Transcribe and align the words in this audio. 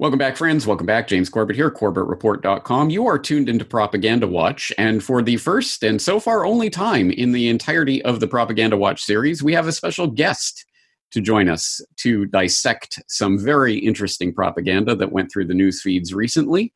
Welcome 0.00 0.18
back, 0.18 0.36
friends. 0.36 0.66
Welcome 0.66 0.86
back. 0.86 1.06
James 1.06 1.28
Corbett 1.28 1.54
here, 1.54 1.70
CorbettReport.com. 1.70 2.90
You 2.90 3.06
are 3.06 3.16
tuned 3.16 3.48
into 3.48 3.64
Propaganda 3.64 4.26
Watch, 4.26 4.72
and 4.76 5.04
for 5.04 5.22
the 5.22 5.36
first 5.36 5.84
and 5.84 6.02
so 6.02 6.18
far 6.18 6.44
only 6.44 6.68
time 6.68 7.12
in 7.12 7.30
the 7.30 7.48
entirety 7.48 8.02
of 8.02 8.18
the 8.18 8.26
Propaganda 8.26 8.76
Watch 8.76 9.04
series, 9.04 9.40
we 9.40 9.52
have 9.52 9.68
a 9.68 9.72
special 9.72 10.08
guest 10.08 10.66
to 11.12 11.20
join 11.20 11.48
us 11.48 11.80
to 11.98 12.26
dissect 12.26 13.00
some 13.06 13.38
very 13.38 13.78
interesting 13.78 14.34
propaganda 14.34 14.96
that 14.96 15.12
went 15.12 15.30
through 15.30 15.46
the 15.46 15.54
news 15.54 15.80
feeds 15.80 16.12
recently. 16.12 16.72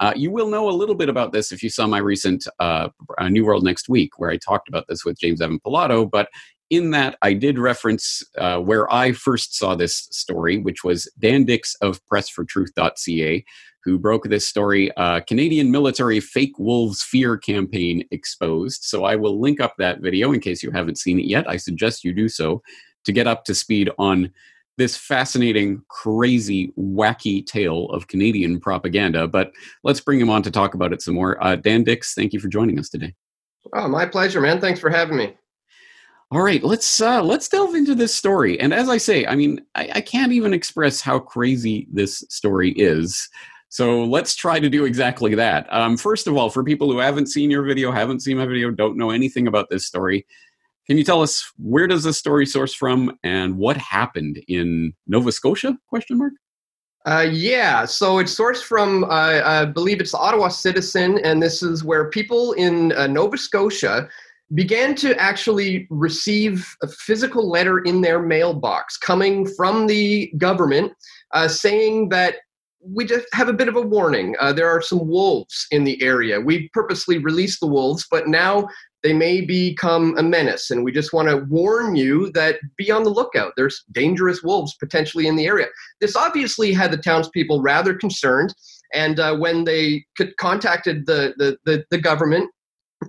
Uh, 0.00 0.14
you 0.16 0.30
will 0.30 0.48
know 0.48 0.70
a 0.70 0.72
little 0.72 0.94
bit 0.94 1.10
about 1.10 1.30
this 1.30 1.52
if 1.52 1.62
you 1.62 1.68
saw 1.68 1.86
my 1.86 1.98
recent 1.98 2.46
uh, 2.58 2.88
New 3.28 3.44
World 3.44 3.64
Next 3.64 3.86
Week, 3.86 4.18
where 4.18 4.30
I 4.30 4.38
talked 4.38 4.68
about 4.70 4.86
this 4.88 5.04
with 5.04 5.18
James 5.18 5.42
Evan 5.42 5.60
Pilato. 5.60 6.10
But 6.10 6.30
in 6.72 6.90
that, 6.92 7.18
I 7.20 7.34
did 7.34 7.58
reference 7.58 8.24
uh, 8.38 8.56
where 8.56 8.90
I 8.90 9.12
first 9.12 9.54
saw 9.54 9.74
this 9.74 10.08
story, 10.10 10.56
which 10.56 10.82
was 10.82 11.06
Dan 11.18 11.44
Dicks 11.44 11.74
of 11.82 12.00
PressForTruth.ca, 12.06 13.44
who 13.84 13.98
broke 13.98 14.24
this 14.24 14.48
story 14.48 14.90
uh, 14.96 15.20
Canadian 15.20 15.70
military 15.70 16.18
fake 16.18 16.58
wolves 16.58 17.02
fear 17.02 17.36
campaign 17.36 18.04
exposed. 18.10 18.84
So 18.84 19.04
I 19.04 19.16
will 19.16 19.38
link 19.38 19.60
up 19.60 19.74
that 19.76 20.00
video 20.00 20.32
in 20.32 20.40
case 20.40 20.62
you 20.62 20.70
haven't 20.70 20.96
seen 20.96 21.18
it 21.18 21.26
yet. 21.26 21.48
I 21.48 21.58
suggest 21.58 22.04
you 22.04 22.14
do 22.14 22.26
so 22.26 22.62
to 23.04 23.12
get 23.12 23.26
up 23.26 23.44
to 23.44 23.54
speed 23.54 23.90
on 23.98 24.32
this 24.78 24.96
fascinating, 24.96 25.82
crazy, 25.88 26.72
wacky 26.78 27.44
tale 27.44 27.90
of 27.90 28.08
Canadian 28.08 28.60
propaganda. 28.60 29.28
But 29.28 29.52
let's 29.84 30.00
bring 30.00 30.18
him 30.18 30.30
on 30.30 30.42
to 30.44 30.50
talk 30.50 30.72
about 30.72 30.94
it 30.94 31.02
some 31.02 31.16
more. 31.16 31.42
Uh, 31.44 31.56
Dan 31.56 31.84
Dicks, 31.84 32.14
thank 32.14 32.32
you 32.32 32.40
for 32.40 32.48
joining 32.48 32.78
us 32.78 32.88
today. 32.88 33.14
Oh, 33.74 33.88
my 33.88 34.06
pleasure, 34.06 34.40
man. 34.40 34.58
Thanks 34.58 34.80
for 34.80 34.88
having 34.88 35.18
me. 35.18 35.36
All 36.32 36.40
right, 36.40 36.64
let's 36.64 36.98
uh, 36.98 37.22
let's 37.22 37.46
delve 37.46 37.74
into 37.74 37.94
this 37.94 38.14
story. 38.14 38.58
And 38.58 38.72
as 38.72 38.88
I 38.88 38.96
say, 38.96 39.26
I 39.26 39.36
mean, 39.36 39.60
I, 39.74 39.90
I 39.96 40.00
can't 40.00 40.32
even 40.32 40.54
express 40.54 41.02
how 41.02 41.18
crazy 41.18 41.86
this 41.92 42.24
story 42.30 42.70
is. 42.70 43.28
So 43.68 44.02
let's 44.04 44.34
try 44.34 44.58
to 44.58 44.70
do 44.70 44.86
exactly 44.86 45.34
that. 45.34 45.70
Um, 45.70 45.98
first 45.98 46.26
of 46.26 46.34
all, 46.34 46.48
for 46.48 46.64
people 46.64 46.90
who 46.90 47.00
haven't 47.00 47.26
seen 47.26 47.50
your 47.50 47.64
video, 47.64 47.92
haven't 47.92 48.20
seen 48.20 48.38
my 48.38 48.46
video, 48.46 48.70
don't 48.70 48.96
know 48.96 49.10
anything 49.10 49.46
about 49.46 49.68
this 49.68 49.86
story, 49.86 50.26
can 50.86 50.96
you 50.96 51.04
tell 51.04 51.20
us 51.20 51.52
where 51.58 51.86
does 51.86 52.02
this 52.02 52.16
story 52.16 52.46
source 52.46 52.72
from 52.72 53.18
and 53.22 53.58
what 53.58 53.76
happened 53.76 54.42
in 54.48 54.94
Nova 55.06 55.32
Scotia? 55.32 55.76
Question 55.86 56.16
mark. 56.16 56.32
Uh, 57.04 57.26
yeah, 57.30 57.84
so 57.84 58.20
it's 58.20 58.34
sourced 58.34 58.62
from, 58.62 59.04
uh, 59.04 59.42
I 59.44 59.66
believe 59.66 60.00
it's 60.00 60.12
the 60.12 60.18
Ottawa 60.18 60.48
Citizen, 60.48 61.18
and 61.18 61.42
this 61.42 61.62
is 61.62 61.84
where 61.84 62.08
people 62.08 62.52
in 62.52 62.92
uh, 62.92 63.06
Nova 63.06 63.36
Scotia 63.36 64.08
began 64.54 64.94
to 64.96 65.18
actually 65.18 65.86
receive 65.90 66.74
a 66.82 66.88
physical 66.88 67.48
letter 67.48 67.78
in 67.80 68.00
their 68.00 68.20
mailbox 68.20 68.96
coming 68.96 69.46
from 69.46 69.86
the 69.86 70.30
government 70.36 70.92
uh, 71.32 71.48
saying 71.48 72.10
that 72.10 72.36
we 72.84 73.04
just 73.04 73.26
have 73.32 73.48
a 73.48 73.52
bit 73.52 73.68
of 73.68 73.76
a 73.76 73.80
warning. 73.80 74.34
Uh, 74.40 74.52
there 74.52 74.68
are 74.68 74.82
some 74.82 75.06
wolves 75.06 75.66
in 75.70 75.84
the 75.84 76.02
area. 76.02 76.40
We 76.40 76.68
purposely 76.72 77.18
released 77.18 77.60
the 77.60 77.66
wolves, 77.66 78.06
but 78.10 78.26
now 78.26 78.68
they 79.02 79.12
may 79.12 79.40
become 79.40 80.16
a 80.18 80.22
menace. 80.22 80.70
And 80.70 80.84
we 80.84 80.92
just 80.92 81.12
want 81.12 81.28
to 81.28 81.44
warn 81.48 81.96
you 81.96 82.30
that 82.32 82.58
be 82.76 82.90
on 82.90 83.04
the 83.04 83.10
lookout. 83.10 83.52
There's 83.56 83.84
dangerous 83.92 84.42
wolves 84.42 84.74
potentially 84.78 85.26
in 85.26 85.36
the 85.36 85.46
area. 85.46 85.66
This 86.00 86.16
obviously 86.16 86.72
had 86.72 86.90
the 86.90 86.96
townspeople 86.96 87.62
rather 87.62 87.94
concerned. 87.94 88.54
And 88.92 89.18
uh, 89.18 89.36
when 89.36 89.64
they 89.64 90.04
contacted 90.38 91.06
the, 91.06 91.34
the, 91.36 91.56
the, 91.64 91.84
the 91.90 91.98
government, 91.98 92.50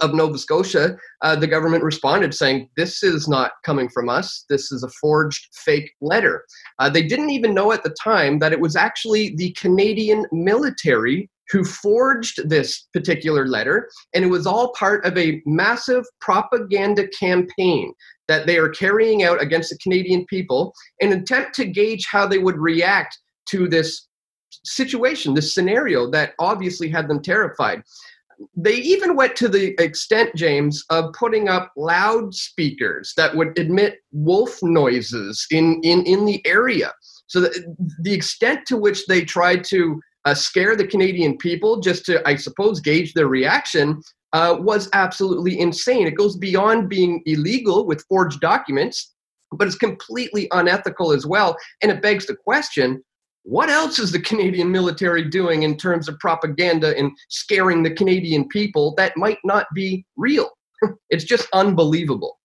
of 0.02 0.14
Nova 0.14 0.38
Scotia, 0.38 0.98
uh, 1.22 1.36
the 1.36 1.48
government 1.48 1.84
responded 1.84 2.34
saying, 2.34 2.70
This 2.78 3.04
is 3.04 3.28
not 3.28 3.52
coming 3.64 3.90
from 3.90 4.10
us. 4.10 4.46
This 4.50 4.72
is 4.72 4.84
a 4.84 4.90
forged 5.02 5.48
fake 5.54 5.92
letter. 6.02 6.46
Uh, 6.80 6.90
they 6.90 7.04
didn't 7.04 7.30
even 7.30 7.54
know 7.54 7.72
at 7.72 7.84
the 7.84 7.96
time 8.04 8.40
that 8.40 8.54
it 8.54 8.60
was 8.60 8.76
actually 8.76 9.36
the 9.36 9.52
Canadian 9.54 10.26
military 10.32 11.30
who 11.50 11.64
forged 11.64 12.50
this 12.50 12.88
particular 12.94 13.48
letter, 13.48 13.90
and 14.14 14.24
it 14.24 14.30
was 14.30 14.48
all 14.48 14.74
part 14.74 15.06
of 15.06 15.18
a 15.18 15.42
massive 15.46 16.06
propaganda 16.22 17.08
campaign 17.10 17.94
that 18.28 18.48
they 18.48 18.58
are 18.58 18.70
carrying 18.70 19.24
out 19.24 19.42
against 19.42 19.70
the 19.70 19.78
Canadian 19.78 20.26
people 20.26 20.74
in 21.00 21.12
an 21.12 21.20
attempt 21.20 21.54
to 21.56 21.66
gauge 21.66 22.08
how 22.10 22.26
they 22.26 22.38
would 22.38 22.58
react 22.58 23.20
to 23.50 23.68
this 23.68 24.08
situation, 24.66 25.34
this 25.34 25.54
scenario 25.54 26.10
that 26.12 26.34
obviously 26.40 26.90
had 26.90 27.08
them 27.08 27.22
terrified 27.22 27.84
they 28.56 28.76
even 28.76 29.16
went 29.16 29.36
to 29.38 29.48
the 29.48 29.76
extent, 29.82 30.36
James, 30.36 30.84
of 30.90 31.14
putting 31.14 31.50
up 31.50 31.72
loudspeakers 31.76 33.14
that 33.18 33.36
would 33.36 33.58
emit 33.58 34.00
wolf 34.12 34.60
noises 34.62 35.46
in, 35.52 35.80
in, 35.84 36.04
in 36.06 36.26
the 36.26 36.46
area. 36.46 36.94
So 37.28 37.42
the, 37.42 37.76
the 38.02 38.14
extent 38.14 38.66
to 38.68 38.78
which 38.78 39.06
they 39.08 39.24
tried 39.24 39.64
to 39.66 40.00
uh, 40.26 40.34
scare 40.34 40.76
the 40.76 40.88
Canadian 40.88 41.38
people 41.38 41.80
just 41.80 42.06
to, 42.06 42.26
I 42.28 42.36
suppose, 42.36 42.80
gauge 42.80 43.14
their 43.14 43.28
reaction 43.28 44.02
uh, 44.34 44.58
was 44.60 44.90
absolutely 44.94 45.60
insane. 45.60 46.08
It 46.08 46.16
goes 46.16 46.38
beyond 46.38 46.90
being 46.90 47.22
illegal 47.26 47.86
with 47.86 48.06
forged 48.08 48.40
documents, 48.40 49.14
but 49.52 49.68
it's 49.68 49.76
completely 49.76 50.48
unethical 50.52 51.12
as 51.12 51.26
well. 51.26 51.56
And 51.82 51.92
it 51.92 52.02
begs 52.02 52.26
the 52.26 52.36
question 52.36 53.04
what 53.44 53.70
else 53.70 54.00
is 54.00 54.12
the 54.12 54.22
Canadian 54.22 54.72
military 54.72 55.24
doing 55.24 55.64
in 55.64 55.78
terms 55.78 56.08
of 56.08 56.18
propaganda 56.20 56.98
and 56.98 57.12
scaring 57.30 57.84
the 57.84 57.92
Canadian 57.92 58.48
people 58.48 58.94
that 58.96 59.16
might 59.18 59.40
not 59.44 59.68
be 59.76 60.06
real? 60.16 60.50
it's 61.10 61.26
just 61.26 61.48
unbelievable. 61.54 62.40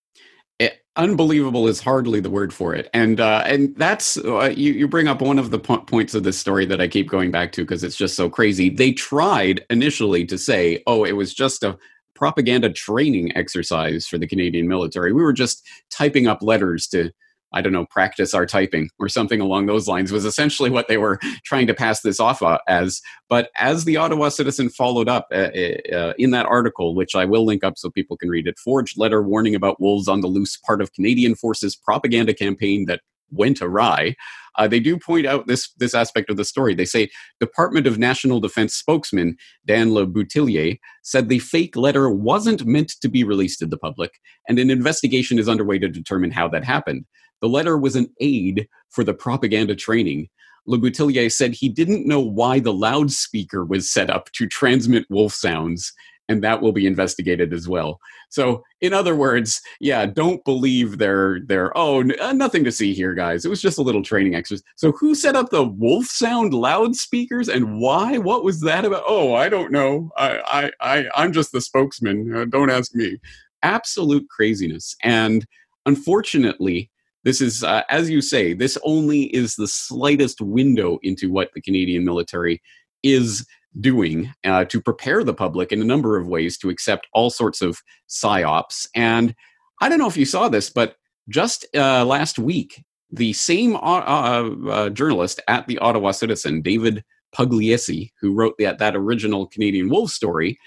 It, 0.59 0.85
unbelievable 0.97 1.69
is 1.69 1.81
hardly 1.81 2.19
the 2.19 2.31
word 2.31 2.53
for 2.53 2.75
it, 2.75 2.91
and 2.93 3.21
uh, 3.21 3.45
and 3.47 3.77
that's 3.77 4.17
uh, 4.19 4.53
you. 4.57 4.73
You 4.73 4.89
bring 4.89 5.07
up 5.07 5.23
one 5.23 5.39
of 5.39 5.53
the 5.53 5.59
po- 5.61 5.79
points 5.79 6.15
of 6.15 6.25
this 6.25 6.37
story 6.37 6.67
that 6.67 6.81
I 6.81 6.89
keep 6.89 7.09
going 7.09 7.31
back 7.31 7.53
to 7.53 7.63
because 7.63 7.85
it's 7.85 7.97
just 7.97 8.17
so 8.17 8.29
crazy. 8.29 8.69
They 8.69 8.93
tried 8.93 9.65
initially 9.71 10.25
to 10.27 10.37
say, 10.37 10.83
"Oh, 10.89 11.05
it 11.05 11.13
was 11.13 11.33
just 11.33 11.63
a 11.63 11.79
propaganda 12.15 12.71
training 12.71 13.37
exercise 13.37 14.09
for 14.09 14.19
the 14.19 14.27
Canadian 14.27 14.67
military. 14.67 15.13
We 15.13 15.23
were 15.23 15.33
just 15.33 15.65
typing 15.91 16.27
up 16.27 16.43
letters 16.43 16.89
to." 16.89 17.13
I 17.53 17.63
don't 17.63 17.73
know, 17.73 17.87
practice 17.87 18.35
our 18.35 18.47
typing 18.47 18.91
or 18.99 19.09
something 19.09 19.41
along 19.41 19.67
those 19.67 19.89
lines 19.89 20.13
was 20.13 20.25
essentially 20.25 20.71
what 20.71 20.89
they 20.89 20.99
were 20.99 21.19
trying 21.45 21.67
to 21.67 21.75
pass 21.75 22.03
this 22.03 22.21
off 22.21 22.43
uh, 22.43 22.59
as. 22.69 23.01
But 23.29 23.51
as 23.57 23.85
the 23.85 23.97
Ottawa 23.97 24.29
Citizen 24.29 24.69
followed 24.69 25.09
up 25.09 25.29
uh, 25.33 25.51
uh, 25.55 25.97
uh, 25.97 26.13
in 26.19 26.31
that 26.33 26.47
article, 26.47 26.95
which 26.95 27.15
I 27.15 27.25
will 27.25 27.45
link 27.45 27.65
up 27.65 27.79
so 27.79 27.91
people 27.91 28.17
can 28.17 28.29
read 28.29 28.47
it, 28.47 28.59
forged 28.59 28.99
letter 28.99 29.23
warning 29.23 29.55
about 29.55 29.81
wolves 29.81 30.09
on 30.09 30.21
the 30.21 30.29
loose, 30.29 30.57
part 30.57 30.81
of 30.81 30.93
Canadian 30.93 31.35
Forces 31.35 31.77
propaganda 31.77 32.35
campaign 32.35 32.87
that 32.87 33.01
went 33.31 33.63
awry. 33.63 34.17
Uh, 34.57 34.67
they 34.67 34.81
do 34.81 34.99
point 34.99 35.27
out 35.27 35.47
this 35.47 35.71
this 35.79 35.95
aspect 35.95 36.31
of 36.31 36.37
the 36.37 36.45
story. 36.45 36.75
They 36.75 36.85
say 36.85 37.09
Department 37.39 37.87
of 37.87 37.99
National 37.99 38.41
Defense 38.41 38.75
spokesman 38.75 39.37
Dan 39.67 39.95
Le 39.95 40.07
Bouthillier 40.07 40.79
said 41.03 41.29
the 41.29 41.39
fake 41.39 41.77
letter 41.77 42.11
wasn't 42.11 42.67
meant 42.67 42.93
to 43.01 43.09
be 43.09 43.23
released 43.25 43.61
to 43.61 43.67
the 43.67 43.79
public, 43.79 44.21
and 44.49 44.59
an 44.59 44.71
investigation 44.71 45.39
is 45.39 45.49
underway 45.49 45.79
to 45.79 45.89
determine 45.89 46.33
how 46.33 46.49
that 46.49 46.65
happened. 46.65 47.05
The 47.41 47.49
letter 47.49 47.79
was 47.79 47.95
an 47.95 48.09
aid 48.21 48.69
for 48.91 49.05
the 49.05 49.15
propaganda 49.15 49.77
training. 49.77 50.29
Le 50.67 50.77
Bouthillier 50.77 51.31
said 51.31 51.55
he 51.55 51.69
didn't 51.69 52.07
know 52.07 52.21
why 52.21 52.59
the 52.59 52.75
loudspeaker 52.75 53.65
was 53.65 53.91
set 53.91 54.11
up 54.11 54.31
to 54.33 54.47
transmit 54.47 55.07
wolf 55.09 55.33
sounds, 55.33 55.93
and 56.29 56.43
that 56.45 56.61
will 56.61 56.73
be 56.73 56.87
investigated 56.87 57.53
as 57.53 57.69
well. 57.69 58.01
So, 58.29 58.63
in 58.81 58.93
other 58.93 59.17
words, 59.17 59.61
yeah, 59.81 60.07
don't 60.07 60.45
believe 60.45 60.99
their 60.99 61.41
their 61.41 61.77
oh 61.77 62.01
n- 62.01 62.19
uh, 62.21 62.33
nothing 62.33 62.65
to 62.65 62.73
see 62.73 62.93
here, 62.95 63.15
guys. 63.15 63.45
It 63.45 63.49
was 63.49 63.63
just 63.63 63.79
a 63.79 63.83
little 63.83 64.03
training 64.03 64.35
exercise. 64.35 64.65
So, 64.77 64.93
who 64.93 65.15
set 65.15 65.37
up 65.37 65.51
the 65.51 65.65
wolf 65.65 66.07
sound 66.07 66.55
loudspeakers 66.55 67.49
and 67.49 67.81
why? 67.81 68.19
What 68.19 68.45
was 68.45 68.61
that 68.61 68.85
about? 68.85 69.05
Oh, 69.07 69.35
I 69.35 69.49
don't 69.49 69.73
know. 69.73 70.11
I 70.17 70.71
I, 70.81 70.99
I 70.99 71.09
I'm 71.15 71.33
just 71.33 71.53
the 71.53 71.61
spokesman. 71.61 72.35
Uh, 72.35 72.45
don't 72.45 72.71
ask 72.71 72.95
me. 72.95 73.19
Absolute 73.63 74.29
craziness, 74.29 74.95
and 75.03 75.45
unfortunately 75.85 76.91
this 77.25 77.41
is, 77.41 77.65
uh, 77.65 77.83
as 77.91 78.09
you 78.09 78.21
say, 78.21 78.55
this 78.55 78.79
only 78.85 79.25
is 79.35 79.57
the 79.57 79.67
slightest 79.67 80.41
window 80.41 80.99
into 81.03 81.31
what 81.31 81.51
the 81.53 81.61
Canadian 81.61 82.05
military 82.05 82.63
is 83.03 83.45
doing 83.81 84.33
uh, 84.45 84.65
to 84.67 84.81
prepare 84.81 85.25
the 85.25 85.35
public 85.35 85.73
in 85.73 85.81
a 85.81 85.85
number 85.85 86.17
of 86.17 86.27
ways 86.27 86.59
to 86.59 86.71
accept 86.71 87.07
all 87.13 87.31
sorts 87.31 87.63
of 87.63 87.81
psyops. 88.09 88.87
And 88.95 89.35
I 89.81 89.89
don't 89.89 89.99
know 89.99 90.09
if 90.09 90.17
you 90.17 90.25
saw 90.25 90.49
this, 90.49 90.71
but 90.71 90.97
just 91.29 91.67
uh, 91.75 92.05
last 92.05 92.39
week, 92.39 92.83
the 93.11 93.33
same 93.33 93.77
uh, 93.77 93.79
uh, 93.79 94.51
uh, 94.69 94.91
journalist 94.91 95.41
at 95.49 95.67
the 95.67 95.79
Ottawa 95.79 96.11
Citizen, 96.11 96.63
David 96.63 97.05
Pugliese, 97.35 98.11
who 98.21 98.35
wrote 98.35 98.55
that, 98.59 98.79
that 98.79 98.97
original 98.97 99.47
Canadian 99.47 99.89
Wolf 99.89 100.11
story, 100.11 100.59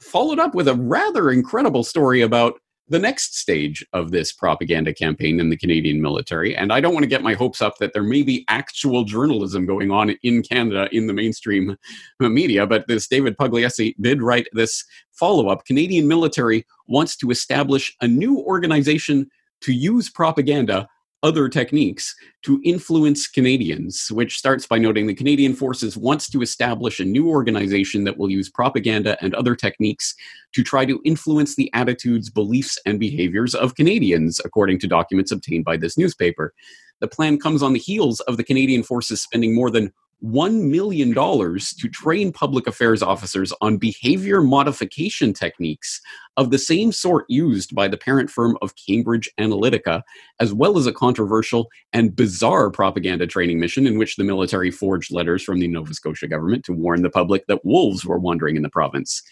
followed 0.00 0.38
up 0.38 0.54
with 0.54 0.68
a 0.68 0.74
rather 0.74 1.30
incredible 1.30 1.82
story 1.82 2.20
about 2.20 2.60
the 2.88 2.98
next 2.98 3.38
stage 3.38 3.84
of 3.92 4.10
this 4.10 4.32
propaganda 4.32 4.92
campaign 4.92 5.40
in 5.40 5.48
the 5.48 5.56
Canadian 5.56 6.02
military. 6.02 6.54
And 6.54 6.72
I 6.72 6.80
don't 6.80 6.92
want 6.92 7.04
to 7.04 7.08
get 7.08 7.22
my 7.22 7.34
hopes 7.34 7.62
up 7.62 7.78
that 7.78 7.94
there 7.94 8.02
may 8.02 8.22
be 8.22 8.44
actual 8.48 9.04
journalism 9.04 9.64
going 9.64 9.90
on 9.90 10.10
in 10.22 10.42
Canada 10.42 10.88
in 10.92 11.06
the 11.06 11.14
mainstream 11.14 11.76
media, 12.20 12.66
but 12.66 12.86
this 12.86 13.08
David 13.08 13.38
Pugliese 13.38 13.94
did 14.00 14.20
write 14.20 14.48
this 14.52 14.84
follow 15.12 15.48
up. 15.48 15.64
Canadian 15.64 16.06
military 16.06 16.66
wants 16.86 17.16
to 17.16 17.30
establish 17.30 17.96
a 18.02 18.08
new 18.08 18.38
organization 18.40 19.30
to 19.62 19.72
use 19.72 20.10
propaganda 20.10 20.86
other 21.24 21.48
techniques 21.48 22.14
to 22.42 22.60
influence 22.64 23.26
Canadians, 23.26 24.08
which 24.12 24.36
starts 24.36 24.66
by 24.66 24.78
noting 24.78 25.06
the 25.06 25.14
Canadian 25.14 25.54
Forces 25.54 25.96
wants 25.96 26.28
to 26.28 26.42
establish 26.42 27.00
a 27.00 27.04
new 27.04 27.28
organization 27.28 28.04
that 28.04 28.18
will 28.18 28.30
use 28.30 28.50
propaganda 28.50 29.16
and 29.22 29.34
other 29.34 29.56
techniques 29.56 30.14
to 30.52 30.62
try 30.62 30.84
to 30.84 31.00
influence 31.04 31.56
the 31.56 31.72
attitudes, 31.72 32.28
beliefs, 32.28 32.78
and 32.84 33.00
behaviors 33.00 33.54
of 33.54 33.74
Canadians, 33.74 34.38
according 34.44 34.78
to 34.80 34.86
documents 34.86 35.32
obtained 35.32 35.64
by 35.64 35.78
this 35.78 35.96
newspaper. 35.96 36.52
The 37.00 37.08
plan 37.08 37.38
comes 37.38 37.62
on 37.62 37.72
the 37.72 37.78
heels 37.78 38.20
of 38.20 38.36
the 38.36 38.44
Canadian 38.44 38.82
Forces 38.82 39.22
spending 39.22 39.54
more 39.54 39.70
than 39.70 39.92
$1 40.22 40.70
million 40.70 41.12
to 41.14 41.88
train 41.88 42.32
public 42.32 42.66
affairs 42.66 43.02
officers 43.02 43.52
on 43.60 43.76
behavior 43.76 44.40
modification 44.40 45.32
techniques 45.32 46.00
of 46.36 46.50
the 46.50 46.58
same 46.58 46.92
sort 46.92 47.24
used 47.28 47.74
by 47.74 47.88
the 47.88 47.96
parent 47.96 48.30
firm 48.30 48.56
of 48.60 48.74
Cambridge 48.76 49.28
Analytica, 49.38 50.02
as 50.40 50.52
well 50.52 50.76
as 50.78 50.86
a 50.86 50.92
controversial 50.92 51.68
and 51.92 52.16
bizarre 52.16 52.70
propaganda 52.70 53.26
training 53.26 53.60
mission 53.60 53.86
in 53.86 53.98
which 53.98 54.16
the 54.16 54.24
military 54.24 54.70
forged 54.70 55.12
letters 55.12 55.42
from 55.42 55.60
the 55.60 55.68
Nova 55.68 55.94
Scotia 55.94 56.26
government 56.26 56.64
to 56.64 56.72
warn 56.72 57.02
the 57.02 57.10
public 57.10 57.46
that 57.46 57.64
wolves 57.64 58.04
were 58.04 58.18
wandering 58.18 58.56
in 58.56 58.62
the 58.62 58.70
province. 58.70 59.22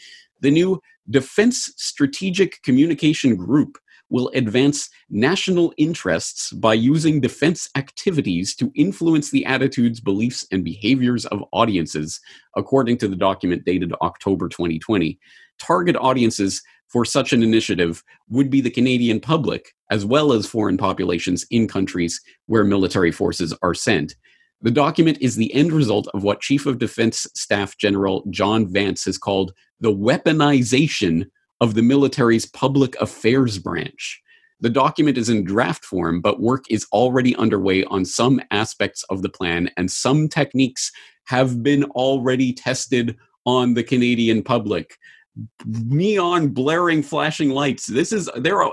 The 0.40 0.50
new 0.50 0.80
Defense 1.10 1.72
Strategic 1.76 2.62
Communication 2.62 3.36
Group 3.36 3.78
will 4.12 4.30
advance 4.34 4.90
national 5.08 5.72
interests 5.78 6.52
by 6.52 6.74
using 6.74 7.18
defense 7.20 7.68
activities 7.76 8.54
to 8.54 8.70
influence 8.76 9.30
the 9.30 9.44
attitudes, 9.46 10.00
beliefs, 10.00 10.46
and 10.52 10.62
behaviors 10.62 11.24
of 11.26 11.42
audiences, 11.52 12.20
according 12.54 12.98
to 12.98 13.08
the 13.08 13.16
document 13.16 13.64
dated 13.64 13.92
October 14.02 14.50
2020. 14.50 15.18
Target 15.58 15.96
audiences 15.96 16.62
for 16.88 17.06
such 17.06 17.32
an 17.32 17.42
initiative 17.42 18.04
would 18.28 18.50
be 18.50 18.60
the 18.60 18.70
Canadian 18.70 19.18
public, 19.18 19.72
as 19.90 20.04
well 20.04 20.34
as 20.34 20.46
foreign 20.46 20.76
populations 20.76 21.46
in 21.50 21.66
countries 21.66 22.20
where 22.46 22.64
military 22.64 23.10
forces 23.10 23.54
are 23.62 23.74
sent. 23.74 24.14
The 24.60 24.70
document 24.70 25.18
is 25.22 25.36
the 25.36 25.52
end 25.54 25.72
result 25.72 26.06
of 26.12 26.22
what 26.22 26.42
Chief 26.42 26.66
of 26.66 26.78
Defense 26.78 27.26
Staff 27.34 27.78
General 27.78 28.24
John 28.28 28.70
Vance 28.70 29.06
has 29.06 29.16
called 29.16 29.54
the 29.80 29.92
weaponization 29.92 31.30
of 31.62 31.74
the 31.74 31.82
military's 31.82 32.44
public 32.44 33.00
affairs 33.00 33.56
branch. 33.56 34.20
The 34.58 34.68
document 34.68 35.16
is 35.16 35.28
in 35.28 35.44
draft 35.44 35.84
form, 35.84 36.20
but 36.20 36.40
work 36.40 36.64
is 36.68 36.86
already 36.92 37.36
underway 37.36 37.84
on 37.84 38.04
some 38.04 38.40
aspects 38.50 39.04
of 39.10 39.22
the 39.22 39.28
plan, 39.28 39.70
and 39.76 39.88
some 39.88 40.28
techniques 40.28 40.90
have 41.26 41.62
been 41.62 41.84
already 41.84 42.52
tested 42.52 43.16
on 43.46 43.74
the 43.74 43.84
Canadian 43.84 44.42
public. 44.42 44.98
Neon 45.64 46.48
blaring 46.48 47.02
flashing 47.02 47.50
lights. 47.50 47.86
This 47.86 48.12
is, 48.12 48.28
they're 48.36 48.64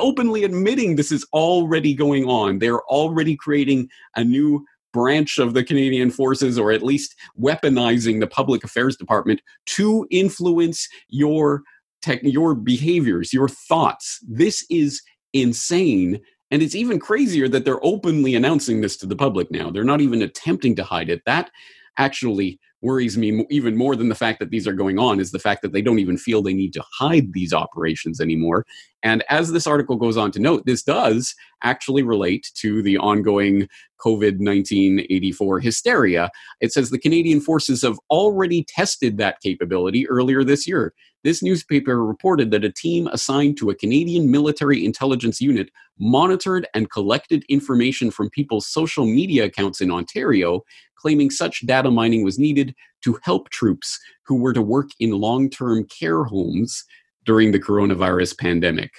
openly 0.00 0.44
admitting 0.44 0.96
this 0.96 1.12
is 1.12 1.26
already 1.34 1.94
going 1.94 2.24
on. 2.24 2.58
They're 2.58 2.82
already 2.84 3.36
creating 3.36 3.90
a 4.16 4.24
new 4.24 4.64
branch 4.94 5.38
of 5.38 5.52
the 5.52 5.62
Canadian 5.62 6.10
forces, 6.10 6.58
or 6.58 6.72
at 6.72 6.82
least 6.82 7.14
weaponizing 7.38 8.20
the 8.20 8.26
public 8.26 8.64
affairs 8.64 8.96
department 8.96 9.42
to 9.66 10.06
influence 10.10 10.88
your 11.08 11.62
tech, 12.02 12.20
your 12.22 12.54
behaviors, 12.54 13.32
your 13.32 13.48
thoughts. 13.48 14.20
This 14.28 14.64
is 14.70 15.02
insane. 15.32 16.20
And 16.50 16.62
it's 16.62 16.74
even 16.74 16.98
crazier 16.98 17.48
that 17.48 17.64
they're 17.64 17.84
openly 17.84 18.34
announcing 18.34 18.80
this 18.80 18.96
to 18.98 19.06
the 19.06 19.16
public 19.16 19.50
now. 19.50 19.70
They're 19.70 19.84
not 19.84 20.00
even 20.00 20.22
attempting 20.22 20.76
to 20.76 20.84
hide 20.84 21.10
it. 21.10 21.22
That 21.26 21.50
actually 21.98 22.58
worries 22.80 23.18
me 23.18 23.44
even 23.50 23.76
more 23.76 23.96
than 23.96 24.08
the 24.08 24.14
fact 24.14 24.38
that 24.38 24.50
these 24.50 24.66
are 24.66 24.72
going 24.72 24.98
on 24.98 25.18
is 25.18 25.32
the 25.32 25.38
fact 25.38 25.62
that 25.62 25.72
they 25.72 25.82
don't 25.82 25.98
even 25.98 26.16
feel 26.16 26.42
they 26.42 26.54
need 26.54 26.72
to 26.72 26.84
hide 26.92 27.32
these 27.32 27.52
operations 27.52 28.20
anymore. 28.20 28.64
And 29.02 29.24
as 29.28 29.52
this 29.52 29.66
article 29.66 29.96
goes 29.96 30.16
on 30.16 30.30
to 30.32 30.38
note, 30.38 30.64
this 30.64 30.82
does 30.82 31.34
actually 31.62 32.02
relate 32.02 32.50
to 32.54 32.82
the 32.82 32.96
ongoing 32.98 33.68
COVID 34.00 34.38
1984 34.38 35.60
hysteria. 35.60 36.30
It 36.60 36.72
says 36.72 36.90
the 36.90 36.98
Canadian 36.98 37.40
forces 37.40 37.82
have 37.82 37.98
already 38.10 38.64
tested 38.68 39.18
that 39.18 39.40
capability 39.40 40.08
earlier 40.08 40.44
this 40.44 40.66
year. 40.66 40.94
This 41.24 41.42
newspaper 41.42 42.04
reported 42.04 42.50
that 42.52 42.64
a 42.64 42.72
team 42.72 43.08
assigned 43.08 43.56
to 43.58 43.70
a 43.70 43.74
Canadian 43.74 44.30
military 44.30 44.84
intelligence 44.84 45.40
unit 45.40 45.70
monitored 45.98 46.66
and 46.74 46.90
collected 46.90 47.44
information 47.48 48.10
from 48.10 48.30
people's 48.30 48.68
social 48.68 49.04
media 49.04 49.46
accounts 49.46 49.80
in 49.80 49.90
Ontario, 49.90 50.62
claiming 50.96 51.30
such 51.30 51.66
data 51.66 51.90
mining 51.90 52.22
was 52.22 52.38
needed 52.38 52.74
to 53.02 53.18
help 53.24 53.48
troops 53.50 53.98
who 54.26 54.36
were 54.36 54.52
to 54.52 54.62
work 54.62 54.90
in 55.00 55.10
long 55.10 55.50
term 55.50 55.84
care 55.84 56.24
homes 56.24 56.84
during 57.24 57.50
the 57.50 57.60
coronavirus 57.60 58.38
pandemic. 58.38 58.92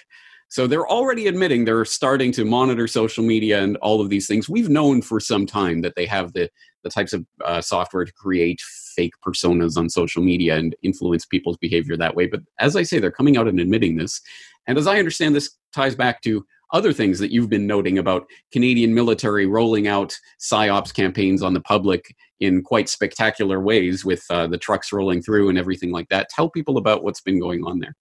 So 0.49 0.65
they're 0.65 0.87
already 0.87 1.27
admitting 1.27 1.65
they're 1.65 1.85
starting 1.85 2.31
to 2.33 2.43
monitor 2.43 2.87
social 2.87 3.23
media 3.23 3.61
and 3.61 3.77
all 3.77 4.01
of 4.01 4.09
these 4.09 4.27
things. 4.27 4.49
We've 4.49 4.69
known 4.69 5.03
for 5.03 5.19
some 5.19 5.45
time 5.45 5.81
that 5.81 5.95
they 5.95 6.05
have 6.07 6.33
the 6.33 6.49
the 6.83 6.89
types 6.89 7.13
of 7.13 7.25
uh, 7.43 7.61
software 7.61 8.05
to 8.05 8.13
create 8.13 8.61
fake 8.99 9.13
personas 9.25 9.77
on 9.77 9.89
social 9.89 10.21
media 10.21 10.57
and 10.57 10.75
influence 10.83 11.25
people's 11.25 11.55
behavior 11.55 11.95
that 11.95 12.15
way. 12.17 12.27
But 12.27 12.41
as 12.59 12.75
I 12.75 12.83
say, 12.83 12.99
they're 12.99 13.11
coming 13.11 13.37
out 13.37 13.47
and 13.47 13.57
admitting 13.57 13.95
this. 13.95 14.19
And 14.67 14.77
as 14.77 14.87
I 14.87 14.99
understand, 14.99 15.33
this 15.33 15.55
ties 15.73 15.95
back 15.95 16.21
to 16.23 16.45
other 16.73 16.91
things 16.91 17.17
that 17.19 17.31
you've 17.31 17.49
been 17.49 17.65
noting 17.65 17.97
about 17.97 18.25
Canadian 18.51 18.93
military 18.93 19.45
rolling 19.45 19.87
out 19.87 20.13
psyops 20.37 20.93
campaigns 20.93 21.41
on 21.41 21.53
the 21.53 21.61
public 21.61 22.13
in 22.41 22.61
quite 22.61 22.89
spectacular 22.89 23.61
ways 23.61 24.03
with 24.03 24.25
uh, 24.29 24.47
the 24.47 24.57
trucks 24.57 24.91
rolling 24.91 25.21
through 25.21 25.47
and 25.47 25.57
everything 25.57 25.91
like 25.91 26.09
that. 26.09 26.27
Tell 26.29 26.49
people 26.49 26.77
about 26.77 27.01
what's 27.01 27.21
been 27.21 27.39
going 27.39 27.63
on 27.63 27.79
there. 27.79 27.95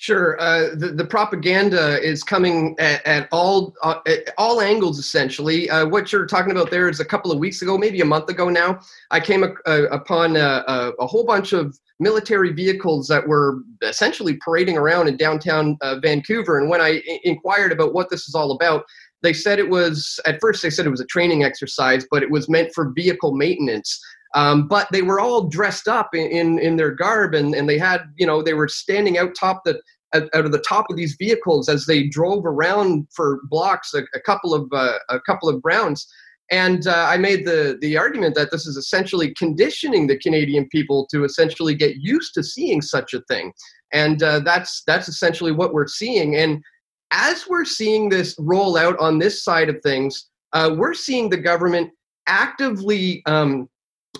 Sure. 0.00 0.40
Uh, 0.40 0.76
the, 0.76 0.92
the 0.94 1.04
propaganda 1.04 2.00
is 2.00 2.22
coming 2.22 2.76
at, 2.78 3.04
at 3.04 3.28
all 3.32 3.74
uh, 3.82 3.98
at 4.06 4.32
all 4.38 4.60
angles, 4.60 4.96
essentially. 4.96 5.68
Uh, 5.68 5.88
what 5.88 6.12
you're 6.12 6.24
talking 6.24 6.52
about 6.52 6.70
there 6.70 6.88
is 6.88 7.00
a 7.00 7.04
couple 7.04 7.32
of 7.32 7.40
weeks 7.40 7.62
ago, 7.62 7.76
maybe 7.76 8.00
a 8.00 8.04
month 8.04 8.28
ago 8.30 8.48
now, 8.48 8.78
I 9.10 9.18
came 9.18 9.42
uh, 9.42 9.88
upon 9.90 10.36
a, 10.36 10.62
a, 10.68 10.92
a, 11.00 11.06
whole 11.08 11.24
bunch 11.24 11.52
of 11.52 11.76
military 11.98 12.52
vehicles 12.52 13.08
that 13.08 13.26
were 13.26 13.58
essentially 13.82 14.36
parading 14.36 14.78
around 14.78 15.08
in 15.08 15.16
downtown 15.16 15.76
uh, 15.80 15.96
Vancouver. 16.00 16.60
And 16.60 16.70
when 16.70 16.80
I 16.80 17.02
I- 17.08 17.20
inquired 17.24 17.72
about 17.72 17.92
what 17.92 18.08
this 18.08 18.28
is 18.28 18.36
all 18.36 18.52
about, 18.52 18.84
they 19.22 19.32
said 19.32 19.58
it 19.58 19.68
was, 19.68 20.20
at 20.26 20.40
first, 20.40 20.62
they 20.62 20.70
said 20.70 20.86
it 20.86 20.90
was 20.90 21.00
a 21.00 21.06
training 21.06 21.42
exercise, 21.42 22.06
but 22.08 22.22
it 22.22 22.30
was 22.30 22.48
meant 22.48 22.72
for 22.72 22.92
vehicle 22.94 23.34
maintenance. 23.34 24.00
Um, 24.34 24.68
but 24.68 24.88
they 24.92 25.02
were 25.02 25.20
all 25.20 25.48
dressed 25.48 25.88
up 25.88 26.10
in, 26.14 26.26
in, 26.30 26.58
in 26.58 26.76
their 26.76 26.90
garb 26.90 27.34
and, 27.34 27.54
and 27.54 27.68
they 27.68 27.78
had, 27.78 28.02
you 28.16 28.26
know, 28.26 28.42
they 28.42 28.54
were 28.54 28.68
standing 28.68 29.16
out 29.16 29.34
top 29.34 29.62
the, 29.64 29.80
out 30.14 30.44
of 30.44 30.52
the 30.52 30.64
top 30.68 30.86
of 30.90 30.96
these 30.96 31.16
vehicles 31.18 31.68
as 31.68 31.86
they 31.86 32.08
drove 32.08 32.44
around 32.46 33.06
for 33.14 33.40
blocks 33.50 33.94
a, 33.94 34.02
a 34.14 34.20
couple 34.20 34.54
of 34.54 34.66
uh, 34.72 34.98
a 35.10 35.20
couple 35.20 35.50
of 35.50 35.60
rounds 35.64 36.06
and 36.50 36.86
uh, 36.86 37.06
I 37.08 37.16
made 37.16 37.44
the 37.46 37.78
the 37.80 37.96
argument 37.96 38.34
that 38.36 38.50
this 38.50 38.66
is 38.66 38.76
essentially 38.76 39.34
conditioning 39.34 40.06
the 40.06 40.18
Canadian 40.18 40.68
people 40.68 41.06
to 41.10 41.24
essentially 41.24 41.74
get 41.74 41.96
used 41.96 42.34
to 42.34 42.42
seeing 42.42 42.80
such 42.80 43.12
a 43.14 43.20
thing, 43.22 43.52
and 43.92 44.22
uh, 44.22 44.40
that's 44.40 44.82
that's 44.86 45.08
essentially 45.08 45.52
what 45.52 45.74
we're 45.74 45.88
seeing. 45.88 46.36
And 46.36 46.62
as 47.10 47.46
we're 47.48 47.64
seeing 47.64 48.08
this 48.08 48.34
roll 48.38 48.76
out 48.76 48.98
on 48.98 49.18
this 49.18 49.44
side 49.44 49.68
of 49.68 49.76
things, 49.82 50.28
uh, 50.52 50.74
we're 50.76 50.94
seeing 50.94 51.28
the 51.28 51.36
government 51.36 51.90
actively 52.26 53.22
um, 53.26 53.68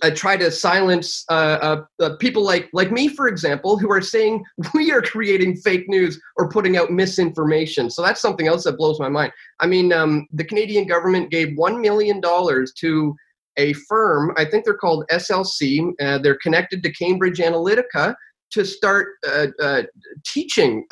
uh, 0.03 0.11
try 0.11 0.37
to 0.37 0.51
silence 0.51 1.25
uh, 1.31 1.59
uh, 1.61 2.05
uh, 2.05 2.17
people 2.17 2.43
like 2.43 2.69
like 2.73 2.91
me, 2.91 3.09
for 3.09 3.29
example, 3.29 3.79
who 3.79 3.91
are 3.91 4.01
saying 4.01 4.45
we 4.75 4.91
are 4.91 5.03
creating 5.03 5.57
fake 5.57 5.89
news 5.89 6.21
or 6.37 6.49
putting 6.49 6.77
out 6.77 6.91
misinformation. 6.91 7.91
So 7.91 8.03
that's 8.03 8.21
something 8.21 8.47
else 8.47 8.65
that 8.65 8.77
blows 8.77 9.01
my 9.01 9.09
mind. 9.09 9.33
I 9.61 9.67
mean, 9.67 9.93
um, 9.93 10.27
the 10.33 10.45
Canadian 10.45 10.87
government 10.87 11.31
gave 11.31 11.57
one 11.57 11.81
million 11.81 12.21
dollars 12.21 12.73
to 12.81 13.15
a 13.57 13.73
firm. 13.89 14.33
I 14.37 14.45
think 14.45 14.65
they're 14.65 14.75
called 14.75 15.05
SLC. 15.11 15.93
Uh, 16.01 16.19
they're 16.19 16.39
connected 16.43 16.83
to 16.83 16.93
Cambridge 16.93 17.39
Analytica 17.39 18.15
to 18.51 18.65
start 18.65 19.09
uh, 19.29 19.83
teaching 20.25 20.87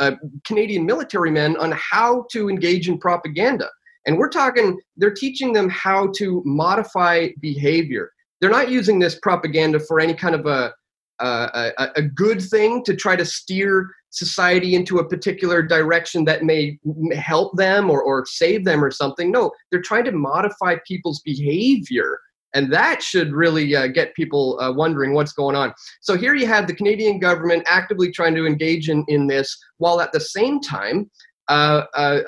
Canadian 0.44 0.84
military 0.84 1.30
men 1.30 1.56
on 1.56 1.72
how 1.72 2.26
to 2.32 2.50
engage 2.50 2.88
in 2.88 2.98
propaganda. 2.98 3.70
And 4.06 4.18
we're 4.18 4.28
talking, 4.28 4.78
they're 4.96 5.14
teaching 5.14 5.52
them 5.52 5.68
how 5.70 6.12
to 6.16 6.42
modify 6.44 7.28
behavior 7.40 8.10
they're 8.40 8.50
not 8.50 8.70
using 8.70 8.98
this 8.98 9.18
propaganda 9.20 9.80
for 9.80 10.00
any 10.00 10.14
kind 10.14 10.34
of 10.34 10.46
a, 10.46 10.72
a, 11.20 11.88
a 11.96 12.02
good 12.02 12.42
thing 12.42 12.82
to 12.84 12.94
try 12.94 13.16
to 13.16 13.24
steer 13.24 13.88
society 14.10 14.74
into 14.74 14.98
a 14.98 15.08
particular 15.08 15.62
direction 15.62 16.24
that 16.24 16.42
may 16.42 16.78
help 17.14 17.56
them 17.56 17.90
or, 17.90 18.02
or 18.02 18.24
save 18.26 18.64
them 18.64 18.82
or 18.82 18.90
something. 18.90 19.30
No, 19.30 19.50
they're 19.70 19.82
trying 19.82 20.04
to 20.04 20.12
modify 20.12 20.76
people's 20.86 21.20
behavior. 21.20 22.18
And 22.54 22.72
that 22.72 23.02
should 23.02 23.32
really 23.32 23.76
uh, 23.76 23.88
get 23.88 24.14
people 24.14 24.58
uh, 24.60 24.72
wondering 24.72 25.12
what's 25.12 25.32
going 25.32 25.56
on. 25.56 25.74
So 26.00 26.16
here 26.16 26.34
you 26.34 26.46
have 26.46 26.66
the 26.66 26.74
Canadian 26.74 27.18
government 27.18 27.64
actively 27.66 28.10
trying 28.10 28.34
to 28.34 28.46
engage 28.46 28.88
in, 28.88 29.04
in 29.08 29.26
this, 29.26 29.54
while 29.76 30.00
at 30.00 30.12
the 30.12 30.20
same 30.20 30.60
time, 30.60 31.10
uh, 31.48 31.84
uh, 31.94 32.20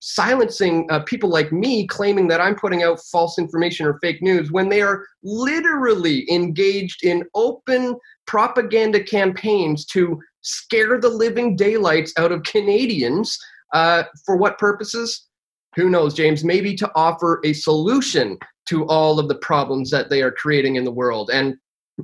silencing 0.00 0.86
uh, 0.90 1.00
people 1.00 1.30
like 1.30 1.52
me 1.52 1.86
claiming 1.86 2.28
that 2.28 2.40
I'm 2.40 2.54
putting 2.54 2.82
out 2.82 3.00
false 3.10 3.38
information 3.38 3.86
or 3.86 3.98
fake 4.00 4.22
news 4.22 4.52
when 4.52 4.68
they 4.68 4.82
are 4.82 5.04
literally 5.22 6.30
engaged 6.30 7.04
in 7.04 7.24
open 7.34 7.96
propaganda 8.26 9.02
campaigns 9.02 9.86
to 9.86 10.20
scare 10.42 11.00
the 11.00 11.08
living 11.08 11.56
daylights 11.56 12.12
out 12.18 12.32
of 12.32 12.42
Canadians. 12.42 13.38
Uh, 13.72 14.02
for 14.26 14.36
what 14.36 14.58
purposes? 14.58 15.28
who 15.76 15.88
knows, 15.88 16.14
James, 16.14 16.44
maybe 16.44 16.74
to 16.74 16.90
offer 16.94 17.40
a 17.44 17.52
solution 17.52 18.38
to 18.66 18.86
all 18.86 19.18
of 19.18 19.28
the 19.28 19.36
problems 19.36 19.90
that 19.90 20.10
they 20.10 20.22
are 20.22 20.30
creating 20.30 20.76
in 20.76 20.84
the 20.84 20.92
world. 20.92 21.30
And 21.32 21.56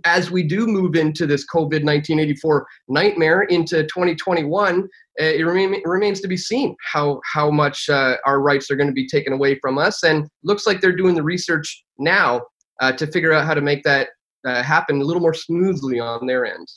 as 0.04 0.30
we 0.30 0.42
do 0.42 0.66
move 0.66 0.94
into 0.96 1.26
this 1.26 1.46
COVID 1.46 1.84
1984 1.84 2.66
nightmare 2.88 3.42
into 3.42 3.82
2021, 3.84 4.80
uh, 4.80 4.84
it, 5.16 5.44
remain, 5.44 5.80
remains 5.84 6.20
to 6.20 6.28
be 6.28 6.36
seen 6.36 6.76
how, 6.92 7.20
how 7.32 7.50
much 7.50 7.88
uh, 7.88 8.16
our 8.26 8.40
rights 8.40 8.70
are 8.70 8.76
going 8.76 8.88
to 8.88 8.92
be 8.92 9.08
taken 9.08 9.32
away 9.32 9.58
from 9.60 9.78
us. 9.78 10.04
And 10.04 10.28
looks 10.42 10.66
like 10.66 10.80
they're 10.80 10.96
doing 10.96 11.14
the 11.14 11.22
research 11.22 11.84
now 11.98 12.42
uh, 12.80 12.92
to 12.92 13.06
figure 13.06 13.32
out 13.32 13.46
how 13.46 13.54
to 13.54 13.60
make 13.60 13.82
that 13.84 14.08
uh, 14.46 14.62
happen 14.62 15.00
a 15.00 15.04
little 15.04 15.22
more 15.22 15.34
smoothly 15.34 15.98
on 15.98 16.26
their 16.26 16.46
end. 16.46 16.68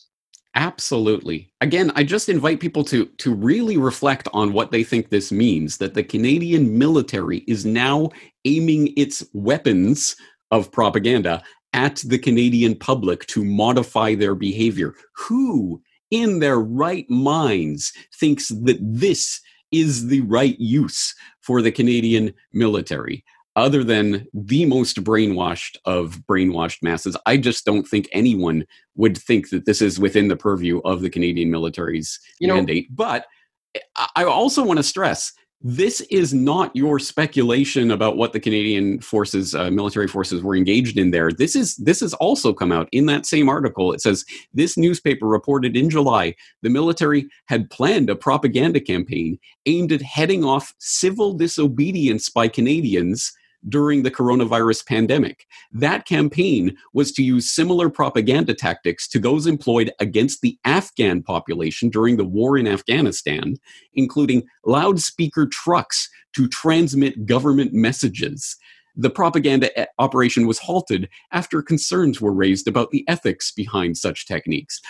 Absolutely. 0.56 1.54
Again, 1.62 1.94
I 1.96 2.04
just 2.04 2.28
invite 2.28 2.60
people 2.60 2.84
to 2.86 3.06
to 3.06 3.34
really 3.34 3.78
reflect 3.78 4.28
on 4.34 4.52
what 4.52 4.72
they 4.72 4.84
think 4.84 5.10
this 5.10 5.32
means 5.32 5.78
that 5.78 5.94
the 5.94 6.04
Canadian 6.04 6.78
military 6.78 7.40
is 7.48 7.66
now 7.66 8.10
aiming 8.44 8.94
its 8.98 9.24
weapons 9.34 10.18
of 10.52 10.70
propaganda 10.70 11.42
at 11.74 11.98
the 12.06 12.20
Canadian 12.20 12.76
public 12.76 13.26
to 13.28 13.44
modify 13.44 14.16
their 14.16 14.36
behavior. 14.36 14.94
Who 15.16 15.82
in 16.10 16.40
their 16.40 16.60
right 16.60 17.10
minds 17.10 17.94
thinks 18.20 18.50
that 18.50 18.78
this 18.82 19.40
is 19.72 20.08
the 20.08 20.22
right 20.22 20.60
use 20.60 21.16
for 21.42 21.62
the 21.62 21.72
Canadian 21.72 22.34
military? 22.52 23.24
other 23.56 23.84
than 23.84 24.26
the 24.34 24.66
most 24.66 25.04
brainwashed 25.04 25.78
of 25.86 26.22
brainwashed 26.30 26.82
masses, 26.82 27.18
I 27.26 27.38
just 27.38 27.66
don't 27.66 27.88
think 27.88 28.08
anyone 28.12 28.66
would 28.96 29.18
think 29.18 29.50
that 29.50 29.66
this 29.66 29.82
is 29.82 30.00
within 30.00 30.30
the 30.30 30.38
purview 30.38 30.80
of 30.80 31.02
the 31.02 31.10
Canadian 31.10 31.52
military's 31.52 32.20
you 32.40 32.48
know, 32.48 32.56
mandate. 32.56 32.88
But 32.96 33.26
I 34.16 34.24
also 34.24 34.64
want 34.64 34.78
to 34.78 34.84
stress 34.84 35.34
this 35.64 36.02
is 36.10 36.34
not 36.34 36.76
your 36.76 36.98
speculation 36.98 37.92
about 37.92 38.18
what 38.18 38.34
the 38.34 38.40
Canadian 38.40 39.00
forces, 39.00 39.54
uh, 39.54 39.70
military 39.70 40.08
forces, 40.08 40.42
were 40.42 40.56
engaged 40.56 40.98
in 40.98 41.12
there. 41.12 41.32
This 41.32 41.56
is 41.56 41.76
this 41.78 42.00
has 42.00 42.14
also 42.16 42.54
come 42.54 42.72
out 42.72 42.90
in 42.92 43.06
that 43.06 43.26
same 43.26 43.48
article. 43.48 43.94
It 43.94 44.02
says 44.02 44.26
this 44.54 44.78
newspaper 44.78 45.28
reported 45.28 45.78
in 45.78 45.90
July 45.90 46.36
the 46.64 46.70
military 46.70 47.28
had 47.46 47.70
planned 47.70 48.10
a 48.10 48.16
propaganda 48.16 48.80
campaign 48.80 49.38
aimed 49.68 49.92
at 49.92 50.02
heading 50.02 50.44
off 50.44 50.74
civil 50.80 51.34
disobedience 51.34 52.30
by 52.30 52.48
Canadians 52.48 53.32
during 53.70 54.04
the 54.04 54.12
coronavirus 54.12 54.86
pandemic. 54.86 55.48
That 55.72 56.06
campaign 56.06 56.76
was 56.94 57.12
to 57.14 57.24
use 57.24 57.52
similar 57.52 57.90
propaganda 57.90 58.54
tactics 58.54 59.08
to 59.10 59.20
those 59.20 59.48
employed 59.48 59.92
against 60.00 60.42
the 60.42 60.58
Afghan 60.66 61.22
population 61.22 61.90
during 61.90 62.18
the 62.18 62.26
war 62.26 62.58
in 62.58 62.68
Afghanistan, 62.68 63.56
including 63.94 64.44
loudspeaker 64.66 65.48
trucks 65.48 66.10
to 66.34 66.48
transmit 66.48 67.26
government 67.26 67.74
messages. 67.74 68.58
The 68.96 69.10
propaganda 69.10 69.78
eh, 69.80 69.86
operation 70.00 70.48
was 70.48 70.60
halted 70.60 71.08
after 71.32 71.62
concerns 71.62 72.20
were 72.20 72.34
raised 72.34 72.68
about 72.68 72.92
the 72.92 73.06
ethics 73.08 73.52
behind 73.52 73.98
such 73.98 74.28
techniques 74.28 74.82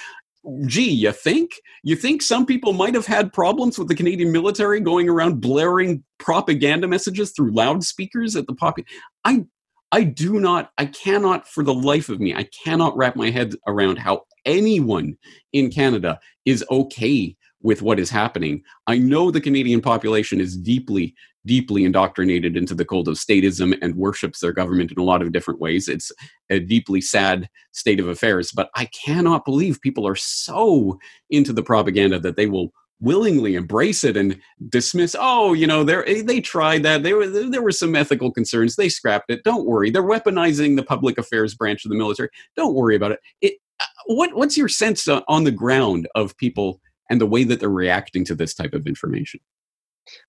gee, 0.66 0.92
you 0.92 1.12
think? 1.12 1.52
You 1.84 1.96
think 1.96 2.22
some 2.22 2.46
people 2.46 2.74
might 2.74 2.96
have 2.96 3.06
had 3.06 3.34
problems 3.34 3.78
with 3.78 3.88
the 3.88 3.96
Canadian 3.96 4.32
military 4.32 4.80
going 4.80 5.10
around 5.10 5.42
blaring 5.42 6.04
propaganda 6.18 6.88
messages 6.88 7.32
through 7.32 7.54
loudspeakers 7.54 8.36
at 8.36 8.48
the 8.48 8.56
pop? 8.56 8.78
I 9.24 9.46
I 9.92 10.04
do 10.04 10.40
not, 10.40 10.72
I 10.78 10.86
cannot 10.86 11.48
for 11.48 11.64
the 11.64 11.74
life 11.74 12.10
of 12.10 12.20
me, 12.20 12.34
I 12.34 12.48
cannot 12.64 12.96
wrap 12.96 13.16
my 13.16 13.30
head 13.30 13.56
around 13.68 13.98
how 13.98 14.22
anyone 14.46 15.18
in 15.54 15.70
Canada 15.70 16.20
is 16.46 16.64
okay 16.72 17.36
with 17.64 17.82
what 17.82 18.00
is 18.00 18.10
happening. 18.10 18.64
I 18.88 18.98
know 18.98 19.32
the 19.32 19.42
Canadian 19.42 19.82
population 19.82 20.40
is 20.40 20.58
deeply 20.58 21.16
deeply 21.46 21.84
indoctrinated 21.84 22.56
into 22.56 22.76
the 22.76 22.86
cult 22.86 23.08
of 23.08 23.16
statism 23.16 23.78
and 23.82 23.96
worships 23.96 24.40
their 24.40 24.54
government 24.54 24.92
in 24.92 25.00
a 25.00 25.04
lot 25.04 25.22
of 25.22 25.32
different 25.32 25.60
ways. 25.60 25.88
It's 25.88 26.12
a 26.50 26.60
deeply 26.60 27.02
sad 27.02 27.50
state 27.72 28.00
of 28.00 28.08
affairs, 28.08 28.52
but 28.52 28.70
I 28.76 28.86
cannot 28.86 29.46
believe 29.46 29.82
people 29.82 30.08
are 30.08 30.16
so 30.16 31.00
into 31.30 31.54
the 31.54 31.64
propaganda 31.64 32.20
that 32.20 32.36
they 32.36 32.46
will 32.46 32.72
willingly 33.00 33.56
embrace 33.56 34.04
it 34.04 34.16
and 34.16 34.40
dismiss 34.70 35.16
oh 35.20 35.54
you 35.54 35.66
know 35.66 35.84
they 35.84 36.22
they 36.22 36.40
tried 36.40 36.84
that. 36.84 37.04
There 37.04 37.18
were 37.18 37.28
there 37.28 37.64
were 37.64 37.72
some 37.72 37.96
ethical 37.96 38.32
concerns. 38.32 38.76
They 38.76 38.90
scrapped 38.90 39.32
it. 39.32 39.44
Don't 39.44 39.66
worry. 39.66 39.90
They're 39.90 40.04
weaponizing 40.04 40.76
the 40.76 40.84
public 40.84 41.18
affairs 41.18 41.56
branch 41.56 41.84
of 41.84 41.90
the 41.90 41.98
military. 41.98 42.30
Don't 42.56 42.76
worry 42.76 42.96
about 42.96 43.14
it, 43.14 43.20
it 43.42 43.54
uh, 43.80 43.86
what 44.06 44.36
what's 44.36 44.58
your 44.58 44.68
sense 44.68 45.08
on 45.08 45.44
the 45.44 45.52
ground 45.52 46.08
of 46.14 46.38
people 46.38 46.80
and 47.12 47.22
the 47.22 47.28
way 47.28 47.44
that 47.44 47.60
they're 47.60 47.70
reacting 47.70 48.26
to 48.26 48.34
this 48.34 48.56
type 48.56 48.74
of 48.74 48.88
information 48.88 49.40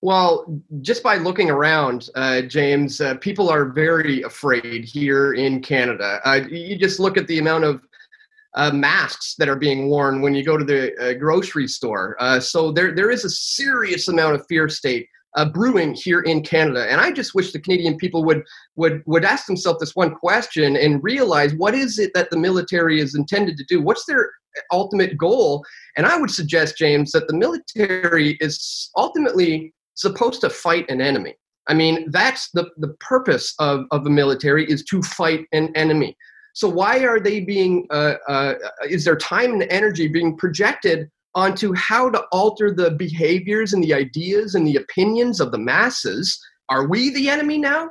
well, 0.02 0.62
just 0.82 1.02
by 1.02 1.16
looking 1.16 1.50
around, 1.50 2.10
uh, 2.14 2.42
James, 2.42 3.00
uh, 3.00 3.14
people 3.16 3.48
are 3.48 3.64
very 3.64 4.22
afraid 4.22 4.84
here 4.84 5.32
in 5.32 5.60
Canada. 5.60 6.20
Uh, 6.24 6.40
you 6.50 6.76
just 6.76 7.00
look 7.00 7.16
at 7.16 7.26
the 7.26 7.38
amount 7.38 7.64
of 7.64 7.82
uh, 8.54 8.70
masks 8.70 9.34
that 9.38 9.48
are 9.48 9.56
being 9.56 9.88
worn 9.88 10.20
when 10.20 10.34
you 10.34 10.44
go 10.44 10.58
to 10.58 10.64
the 10.64 10.94
uh, 10.98 11.14
grocery 11.14 11.66
store. 11.66 12.16
Uh, 12.20 12.38
so 12.38 12.70
there, 12.70 12.94
there 12.94 13.10
is 13.10 13.24
a 13.24 13.30
serious 13.30 14.08
amount 14.08 14.34
of 14.34 14.46
fear 14.46 14.68
state 14.68 15.08
brewing 15.52 15.94
here 15.94 16.20
in 16.20 16.42
Canada, 16.42 16.86
and 16.90 17.00
I 17.00 17.10
just 17.10 17.34
wish 17.34 17.52
the 17.52 17.60
Canadian 17.60 17.96
people 17.96 18.24
would 18.24 18.42
would 18.76 19.02
would 19.06 19.24
ask 19.24 19.46
themselves 19.46 19.80
this 19.80 19.96
one 19.96 20.14
question 20.14 20.76
and 20.76 21.02
realize 21.02 21.54
what 21.54 21.74
is 21.74 21.98
it 21.98 22.12
that 22.14 22.30
the 22.30 22.38
military 22.38 23.00
is 23.00 23.14
intended 23.14 23.56
to 23.56 23.64
do? 23.64 23.80
What's 23.80 24.04
their 24.04 24.30
ultimate 24.70 25.16
goal. 25.16 25.64
And 25.96 26.06
I 26.06 26.16
would 26.16 26.30
suggest, 26.30 26.78
James, 26.78 27.12
that 27.12 27.28
the 27.28 27.36
military 27.36 28.36
is 28.40 28.90
ultimately 28.96 29.72
supposed 29.94 30.40
to 30.42 30.50
fight 30.50 30.88
an 30.90 31.00
enemy. 31.00 31.34
I 31.68 31.74
mean, 31.74 32.10
that's 32.10 32.50
the, 32.50 32.70
the 32.78 32.94
purpose 33.00 33.54
of, 33.58 33.84
of 33.90 34.04
the 34.04 34.10
military 34.10 34.68
is 34.68 34.84
to 34.86 35.02
fight 35.02 35.46
an 35.52 35.72
enemy. 35.76 36.16
So 36.54 36.68
why 36.68 37.04
are 37.04 37.20
they 37.20 37.40
being, 37.40 37.86
uh, 37.90 38.14
uh, 38.28 38.54
is 38.88 39.04
their 39.04 39.16
time 39.16 39.52
and 39.52 39.62
energy 39.64 40.08
being 40.08 40.36
projected 40.36 41.10
onto 41.34 41.72
how 41.74 42.10
to 42.10 42.22
alter 42.32 42.72
the 42.72 42.90
behaviors 42.92 43.72
and 43.72 43.82
the 43.82 43.94
ideas 43.94 44.54
and 44.54 44.66
the 44.66 44.76
opinions 44.76 45.40
of 45.40 45.52
the 45.52 45.58
masses? 45.58 46.38
Are 46.68 46.86
we 46.86 47.10
the 47.10 47.28
enemy 47.28 47.58
now? 47.58 47.90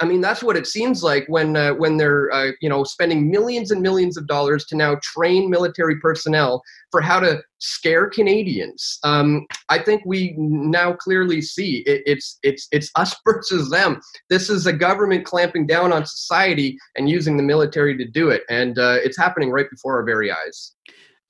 I 0.00 0.04
mean, 0.04 0.20
that's 0.20 0.42
what 0.42 0.56
it 0.56 0.66
seems 0.66 1.04
like 1.04 1.26
when 1.28 1.56
uh, 1.56 1.72
when 1.74 1.96
they're 1.96 2.30
uh, 2.32 2.50
you 2.60 2.68
know 2.68 2.82
spending 2.82 3.30
millions 3.30 3.70
and 3.70 3.80
millions 3.80 4.16
of 4.16 4.26
dollars 4.26 4.64
to 4.66 4.76
now 4.76 4.96
train 5.00 5.48
military 5.48 6.00
personnel 6.00 6.60
for 6.90 7.00
how 7.00 7.20
to 7.20 7.40
scare 7.58 8.08
Canadians. 8.08 8.98
Um, 9.04 9.46
I 9.68 9.78
think 9.78 10.02
we 10.04 10.34
now 10.36 10.92
clearly 10.92 11.40
see 11.40 11.84
it, 11.86 12.02
it's 12.04 12.38
it's 12.42 12.66
it's 12.72 12.90
us 12.96 13.14
versus 13.24 13.70
them. 13.70 14.00
This 14.28 14.50
is 14.50 14.66
a 14.66 14.72
government 14.72 15.24
clamping 15.24 15.68
down 15.68 15.92
on 15.92 16.04
society 16.04 16.76
and 16.96 17.08
using 17.08 17.36
the 17.36 17.44
military 17.44 17.96
to 17.96 18.04
do 18.04 18.30
it, 18.30 18.42
and 18.50 18.80
uh, 18.80 18.98
it's 19.04 19.16
happening 19.16 19.50
right 19.50 19.70
before 19.70 19.96
our 19.96 20.04
very 20.04 20.32
eyes. 20.32 20.72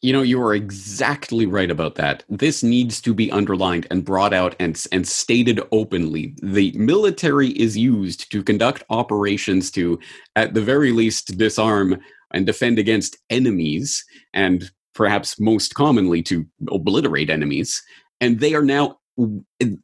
You 0.03 0.12
know, 0.12 0.23
you 0.23 0.41
are 0.43 0.55
exactly 0.55 1.47
right 1.47 1.71
about 1.71 1.95
that. 1.97 2.23
This 2.29 2.62
needs 2.62 3.00
to 3.00 3.15
be 3.15 3.33
underlined 3.33 3.87
and 3.91 4.05
brought 4.05 4.35
out 4.35 4.55
and, 4.61 4.81
and 4.93 5.09
stated 5.09 5.61
openly. 5.73 6.35
The 6.43 6.73
military 6.76 7.49
is 7.49 7.76
used 7.76 8.31
to 8.31 8.43
conduct 8.43 8.85
operations 8.91 9.71
to, 9.73 9.99
at 10.37 10.55
the 10.55 10.61
very 10.61 10.93
least, 10.93 11.38
disarm 11.38 11.99
and 12.33 12.45
defend 12.45 12.79
against 12.79 13.17
enemies, 13.31 14.05
and 14.35 14.71
perhaps 14.95 15.41
most 15.41 15.75
commonly 15.75 16.23
to 16.25 16.47
obliterate 16.71 17.31
enemies. 17.31 17.83
And 18.21 18.41
they 18.41 18.55
are 18.55 18.65
now 18.65 18.99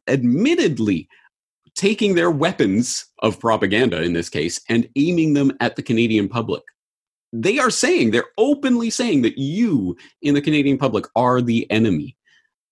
admittedly 0.07 1.07
taking 1.75 2.13
their 2.13 2.29
weapons 2.29 3.05
of 3.19 3.39
propaganda 3.39 4.01
in 4.03 4.13
this 4.13 4.29
case 4.29 4.61
and 4.69 4.87
aiming 4.95 5.33
them 5.33 5.51
at 5.59 5.75
the 5.75 5.83
Canadian 5.83 6.29
public 6.29 6.61
they 7.33 7.57
are 7.57 7.71
saying 7.71 8.11
they're 8.11 8.29
openly 8.37 8.91
saying 8.91 9.23
that 9.23 9.37
you 9.37 9.97
in 10.21 10.35
the 10.35 10.41
Canadian 10.41 10.77
public 10.77 11.05
are 11.15 11.41
the 11.41 11.69
enemy. 11.71 12.15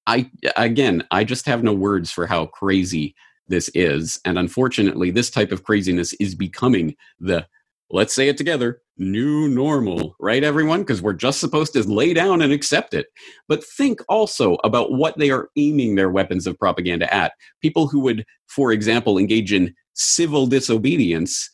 I 0.06 0.30
again, 0.56 1.04
I 1.12 1.24
just 1.24 1.46
have 1.48 1.64
no 1.64 1.74
words 1.74 2.12
for 2.12 2.28
how 2.28 2.46
crazy 2.46 3.16
this 3.48 3.70
is, 3.74 4.20
and 4.24 4.38
unfortunately, 4.38 5.12
this 5.12 5.30
type 5.30 5.52
of 5.52 5.64
craziness 5.64 6.14
is 6.14 6.36
becoming 6.36 6.96
the 7.20 7.46
let's 7.90 8.14
say 8.16 8.30
it 8.30 8.38
together 8.38 8.82
new 8.98 9.50
normal 9.50 10.16
right 10.20 10.44
everyone? 10.44 10.82
Because 10.82 11.02
we're 11.02 11.14
just 11.14 11.40
supposed 11.40 11.74
to 11.74 11.84
lay 11.84 12.14
down 12.14 12.42
and 12.42 12.54
accept 12.54 12.94
it. 12.94 13.08
But 13.48 13.64
think 13.64 14.00
also 14.08 14.58
about 14.64 14.94
what 14.94 15.18
they 15.18 15.32
are 15.32 15.50
aiming 15.58 15.96
their 15.96 16.10
weapons 16.10 16.46
of 16.48 16.58
propaganda 16.58 17.12
at. 17.14 17.34
People 17.62 17.88
who 17.88 18.00
would 18.02 18.26
for 18.48 18.72
example 18.72 19.18
engage 19.18 19.52
in 19.52 19.74
civil 19.94 20.46
disobedience 20.46 21.50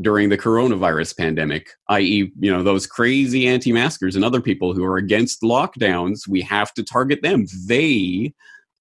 during 0.00 0.28
the 0.28 0.38
coronavirus 0.38 1.16
pandemic, 1.16 1.70
i.e., 1.88 2.32
you 2.38 2.52
know, 2.52 2.62
those 2.62 2.86
crazy 2.86 3.46
anti-maskers 3.46 4.16
and 4.16 4.24
other 4.24 4.40
people 4.40 4.74
who 4.74 4.84
are 4.84 4.96
against 4.96 5.42
lockdowns, 5.42 6.28
we 6.28 6.40
have 6.42 6.72
to 6.74 6.82
target 6.82 7.22
them. 7.22 7.46
They 7.66 8.34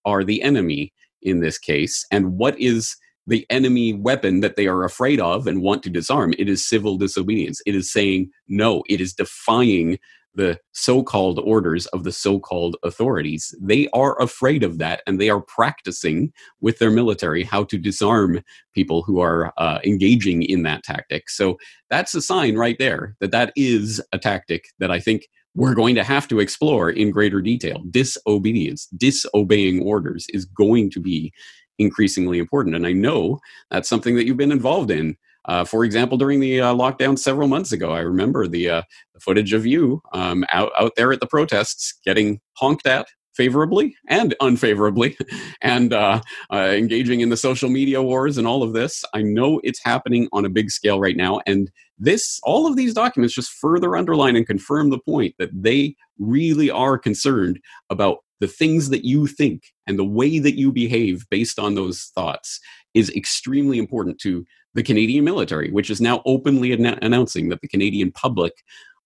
are 0.05 0.23
the 0.23 0.41
enemy 0.41 0.93
in 1.21 1.39
this 1.39 1.57
case. 1.57 2.05
And 2.11 2.37
what 2.37 2.59
is 2.59 2.95
the 3.27 3.45
enemy 3.49 3.93
weapon 3.93 4.39
that 4.39 4.55
they 4.55 4.67
are 4.67 4.83
afraid 4.83 5.19
of 5.19 5.47
and 5.47 5.61
want 5.61 5.83
to 5.83 5.89
disarm? 5.89 6.33
It 6.37 6.49
is 6.49 6.67
civil 6.67 6.97
disobedience. 6.97 7.61
It 7.65 7.75
is 7.75 7.91
saying 7.91 8.31
no. 8.47 8.83
It 8.89 9.01
is 9.01 9.13
defying 9.13 9.99
the 10.35 10.59
so-called 10.71 11.39
orders 11.39 11.85
of 11.87 12.03
the 12.03 12.11
so-called 12.11 12.77
authorities. 12.83 13.53
They 13.61 13.87
are 13.93 14.21
afraid 14.21 14.63
of 14.63 14.77
that 14.77 15.01
and 15.07 15.19
they 15.19 15.29
are 15.29 15.41
practicing 15.41 16.31
with 16.61 16.79
their 16.79 16.91
military 16.91 17.43
how 17.43 17.63
to 17.65 17.77
disarm 17.77 18.41
people 18.73 19.01
who 19.01 19.19
are 19.19 19.53
uh, 19.57 19.79
engaging 19.83 20.43
in 20.43 20.63
that 20.63 20.83
tactic. 20.83 21.29
So 21.29 21.57
that's 21.89 22.15
a 22.15 22.21
sign 22.21 22.55
right 22.55 22.77
there 22.79 23.15
that 23.19 23.31
that 23.31 23.51
is 23.55 24.01
a 24.13 24.19
tactic 24.19 24.65
that 24.79 24.91
i 24.91 24.99
think 24.99 25.27
we're 25.55 25.75
going 25.75 25.95
to 25.95 26.03
have 26.03 26.27
to 26.27 26.39
explore 26.39 26.89
in 26.89 27.11
greater 27.11 27.41
detail. 27.41 27.83
Disobedience 27.89 28.85
disobeying 28.97 29.81
orders 29.81 30.27
is 30.29 30.45
going 30.45 30.89
to 30.91 30.99
be 30.99 31.33
increasingly 31.79 32.39
important 32.39 32.75
and 32.75 32.85
i 32.85 32.91
know 32.91 33.39
that's 33.71 33.87
something 33.87 34.15
that 34.15 34.25
you've 34.25 34.35
been 34.35 34.51
involved 34.51 34.91
in 34.91 35.15
uh, 35.49 35.65
for 35.65 35.83
example, 35.83 36.15
during 36.15 36.39
the 36.39 36.61
uh, 36.61 36.73
lockdown 36.75 37.17
several 37.17 37.47
months 37.47 37.71
ago, 37.71 37.91
I 37.91 38.01
remember 38.01 38.47
the, 38.47 38.69
uh, 38.69 38.81
the 39.15 39.19
footage 39.19 39.51
of 39.51 39.65
you 39.65 39.99
um, 40.13 40.45
out, 40.53 40.71
out 40.79 40.91
there 40.95 41.11
at 41.11 41.21
the 41.21 41.25
protests 41.25 41.99
getting 42.05 42.39
honked 42.53 42.85
at 42.85 43.07
favorably 43.33 43.95
and 44.07 44.35
unfavorably 44.41 45.17
and 45.63 45.91
uh, 45.91 46.21
uh, 46.53 46.57
engaging 46.57 47.21
in 47.21 47.29
the 47.29 47.37
social 47.37 47.67
media 47.69 47.99
wars 47.99 48.37
and 48.37 48.45
all 48.45 48.61
of 48.61 48.73
this. 48.73 49.03
I 49.15 49.23
know 49.23 49.59
it's 49.63 49.83
happening 49.83 50.27
on 50.33 50.45
a 50.45 50.49
big 50.49 50.69
scale 50.69 50.99
right 50.99 51.17
now. 51.17 51.39
And 51.47 51.71
this, 51.97 52.39
all 52.43 52.67
of 52.67 52.75
these 52.75 52.93
documents 52.93 53.33
just 53.33 53.51
further 53.51 53.97
underline 53.97 54.35
and 54.35 54.45
confirm 54.45 54.91
the 54.91 54.99
point 54.99 55.33
that 55.39 55.49
they 55.51 55.95
really 56.19 56.69
are 56.69 56.99
concerned 56.99 57.59
about 57.89 58.19
the 58.39 58.47
things 58.47 58.89
that 58.89 59.03
you 59.03 59.25
think 59.25 59.63
and 59.87 59.97
the 59.97 60.05
way 60.05 60.37
that 60.37 60.59
you 60.59 60.71
behave 60.71 61.25
based 61.31 61.57
on 61.57 61.73
those 61.73 62.11
thoughts 62.13 62.59
is 62.93 63.09
extremely 63.11 63.77
important 63.77 64.19
to 64.19 64.45
the 64.73 64.83
Canadian 64.83 65.23
military, 65.23 65.71
which 65.71 65.89
is 65.89 65.99
now 65.99 66.21
openly 66.25 66.71
an- 66.73 66.85
announcing 67.01 67.49
that 67.49 67.61
the 67.61 67.67
Canadian 67.67 68.11
public 68.11 68.53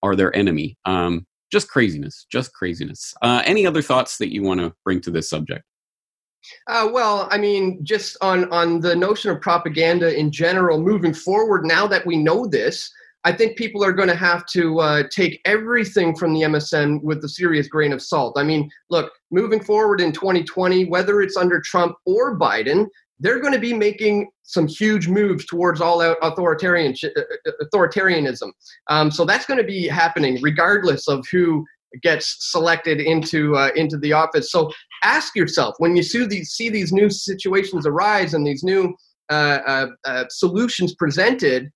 are 0.02 0.14
their 0.14 0.34
enemy. 0.36 0.76
Um, 0.84 1.26
just 1.50 1.68
craziness, 1.68 2.26
just 2.30 2.52
craziness. 2.52 3.14
Uh, 3.22 3.42
any 3.44 3.66
other 3.66 3.82
thoughts 3.82 4.18
that 4.18 4.32
you 4.32 4.42
want 4.42 4.60
to 4.60 4.74
bring 4.84 5.00
to 5.02 5.10
this 5.10 5.30
subject? 5.30 5.64
Uh, 6.66 6.88
well, 6.92 7.28
I 7.30 7.38
mean, 7.38 7.82
just 7.84 8.16
on 8.20 8.50
on 8.52 8.80
the 8.80 8.94
notion 8.94 9.30
of 9.30 9.40
propaganda 9.40 10.14
in 10.18 10.30
general, 10.30 10.78
moving 10.78 11.14
forward. 11.14 11.64
Now 11.64 11.86
that 11.86 12.04
we 12.04 12.16
know 12.16 12.46
this, 12.46 12.92
I 13.24 13.32
think 13.32 13.56
people 13.56 13.82
are 13.82 13.92
going 13.92 14.10
to 14.10 14.14
have 14.14 14.44
to 14.46 14.80
uh, 14.80 15.02
take 15.10 15.40
everything 15.46 16.14
from 16.14 16.34
the 16.34 16.42
MSN 16.42 17.02
with 17.02 17.24
a 17.24 17.28
serious 17.28 17.68
grain 17.68 17.92
of 17.92 18.02
salt. 18.02 18.36
I 18.36 18.42
mean, 18.42 18.70
look, 18.90 19.12
moving 19.30 19.62
forward 19.64 20.02
in 20.02 20.12
2020, 20.12 20.84
whether 20.86 21.22
it's 21.22 21.36
under 21.36 21.60
Trump 21.60 21.96
or 22.04 22.38
Biden, 22.38 22.86
they're 23.20 23.40
going 23.40 23.52
to 23.52 23.60
be 23.60 23.72
making 23.72 24.28
some 24.42 24.66
huge 24.66 25.08
moves 25.08 25.46
towards 25.46 25.80
all-out 25.80 26.16
authoritarian 26.22 26.94
uh, 27.04 27.20
uh, 27.20 27.50
authoritarianism. 27.62 28.50
Um, 28.88 29.10
so 29.10 29.24
that's 29.24 29.46
going 29.46 29.58
to 29.58 29.66
be 29.66 29.86
happening 29.86 30.38
regardless 30.42 31.08
of 31.08 31.24
who 31.30 31.64
gets 32.02 32.50
selected 32.50 33.00
into 33.00 33.56
uh, 33.56 33.70
into 33.76 33.96
the 33.98 34.12
office. 34.12 34.50
So 34.50 34.70
ask 35.02 35.36
yourself 35.36 35.74
when 35.78 35.96
you 35.96 36.02
see 36.02 36.26
these 36.26 36.50
see 36.50 36.68
these 36.68 36.92
new 36.92 37.10
situations 37.10 37.86
arise 37.86 38.34
and 38.34 38.46
these 38.46 38.62
new 38.62 38.94
uh, 39.30 39.58
uh, 39.66 39.86
uh 40.04 40.24
solutions 40.30 40.94
presented. 40.94 41.70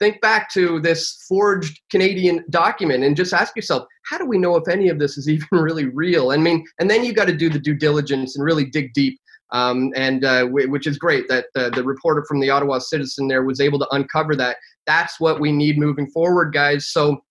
Think 0.00 0.20
back 0.20 0.50
to 0.50 0.80
this 0.80 1.24
forged 1.28 1.80
Canadian 1.92 2.44
document 2.50 3.04
and 3.04 3.14
just 3.14 3.32
ask 3.32 3.54
yourself, 3.54 3.84
how 4.06 4.18
do 4.18 4.26
we 4.26 4.36
know 4.36 4.56
if 4.56 4.66
any 4.66 4.88
of 4.88 4.98
this 4.98 5.16
is 5.16 5.28
even 5.28 5.46
really 5.52 5.86
real? 5.86 6.32
I 6.32 6.38
mean, 6.38 6.64
and 6.80 6.90
then 6.90 7.04
you 7.04 7.12
got 7.12 7.26
to 7.26 7.36
do 7.36 7.48
the 7.48 7.60
due 7.60 7.76
diligence 7.76 8.34
and 8.34 8.44
really 8.44 8.64
dig 8.64 8.92
deep 8.94 9.20
um, 9.52 9.92
and 9.94 10.24
uh, 10.24 10.44
w- 10.44 10.70
which 10.70 10.86
is 10.86 10.98
great 10.98 11.28
that 11.28 11.46
uh, 11.56 11.70
the 11.70 11.84
reporter 11.84 12.24
from 12.26 12.40
the 12.40 12.50
Ottawa 12.50 12.78
Citizen 12.78 13.28
there 13.28 13.44
was 13.44 13.60
able 13.60 13.78
to 13.78 13.88
uncover 13.92 14.34
that. 14.36 14.56
That's 14.86 15.20
what 15.20 15.40
we 15.40 15.52
need 15.52 15.78
moving 15.78 16.10
forward, 16.10 16.52
guys. 16.52 16.88
So 16.88 17.22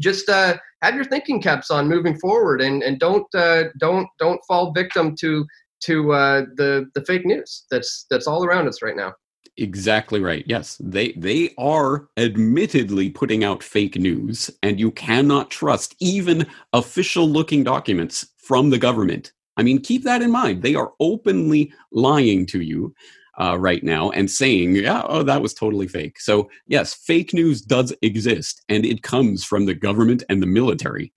just 0.00 0.28
uh, 0.28 0.56
have 0.82 0.94
your 0.94 1.04
thinking 1.04 1.40
caps 1.40 1.70
on 1.70 1.88
moving 1.88 2.18
forward, 2.18 2.60
and 2.60 2.82
and 2.82 2.98
don't 2.98 3.26
uh, 3.34 3.64
don't 3.78 4.08
don't 4.18 4.40
fall 4.46 4.72
victim 4.72 5.14
to 5.20 5.46
to 5.84 6.12
uh, 6.12 6.42
the 6.56 6.86
the 6.94 7.04
fake 7.04 7.24
news 7.24 7.66
that's 7.70 8.06
that's 8.10 8.26
all 8.26 8.44
around 8.44 8.68
us 8.68 8.82
right 8.82 8.96
now. 8.96 9.12
Exactly 9.56 10.20
right. 10.20 10.44
Yes, 10.46 10.76
they 10.80 11.12
they 11.12 11.54
are 11.58 12.08
admittedly 12.16 13.10
putting 13.10 13.42
out 13.42 13.62
fake 13.62 13.96
news, 13.96 14.50
and 14.62 14.78
you 14.78 14.90
cannot 14.92 15.50
trust 15.50 15.96
even 16.00 16.46
official 16.72 17.28
looking 17.28 17.64
documents 17.64 18.26
from 18.36 18.70
the 18.70 18.78
government 18.78 19.32
I 19.58 19.62
mean, 19.62 19.80
keep 19.80 20.04
that 20.04 20.22
in 20.22 20.30
mind. 20.30 20.62
They 20.62 20.74
are 20.74 20.92
openly 21.00 21.72
lying 21.92 22.46
to 22.46 22.62
you 22.62 22.94
uh, 23.40 23.58
right 23.58 23.82
now 23.84 24.10
and 24.10 24.30
saying, 24.30 24.76
yeah, 24.76 25.02
oh, 25.04 25.22
that 25.24 25.42
was 25.42 25.52
totally 25.52 25.88
fake. 25.88 26.20
So, 26.20 26.48
yes, 26.66 26.94
fake 26.94 27.34
news 27.34 27.60
does 27.60 27.92
exist 28.02 28.62
and 28.68 28.86
it 28.86 29.02
comes 29.02 29.44
from 29.44 29.66
the 29.66 29.74
government 29.74 30.22
and 30.28 30.42
the 30.42 30.46
military. 30.46 31.12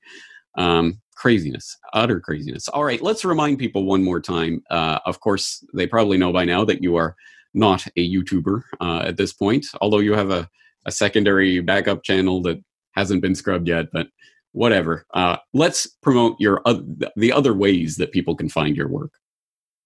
Um, 0.57 1.01
craziness, 1.15 1.77
utter 1.93 2.19
craziness. 2.19 2.67
All 2.67 2.83
right, 2.83 3.01
let's 3.01 3.23
remind 3.23 3.59
people 3.59 3.85
one 3.85 4.03
more 4.03 4.19
time. 4.19 4.63
Uh, 4.71 4.99
of 5.05 5.19
course, 5.19 5.63
they 5.73 5.85
probably 5.85 6.17
know 6.17 6.33
by 6.33 6.45
now 6.45 6.65
that 6.65 6.81
you 6.81 6.95
are 6.95 7.15
not 7.53 7.85
a 7.95 8.11
YouTuber 8.11 8.63
uh, 8.79 9.03
at 9.05 9.17
this 9.17 9.33
point, 9.33 9.65
although 9.81 9.99
you 9.99 10.13
have 10.13 10.31
a, 10.31 10.49
a 10.85 10.91
secondary 10.91 11.59
backup 11.59 12.03
channel 12.03 12.41
that 12.41 12.59
hasn't 12.93 13.21
been 13.21 13.35
scrubbed 13.35 13.67
yet. 13.67 13.87
But 13.93 14.07
whatever. 14.53 15.05
Uh, 15.13 15.37
let's 15.53 15.87
promote 15.87 16.35
your 16.39 16.61
uh, 16.65 16.79
the 17.15 17.31
other 17.31 17.53
ways 17.53 17.97
that 17.97 18.11
people 18.11 18.35
can 18.35 18.49
find 18.49 18.75
your 18.75 18.87
work. 18.87 19.11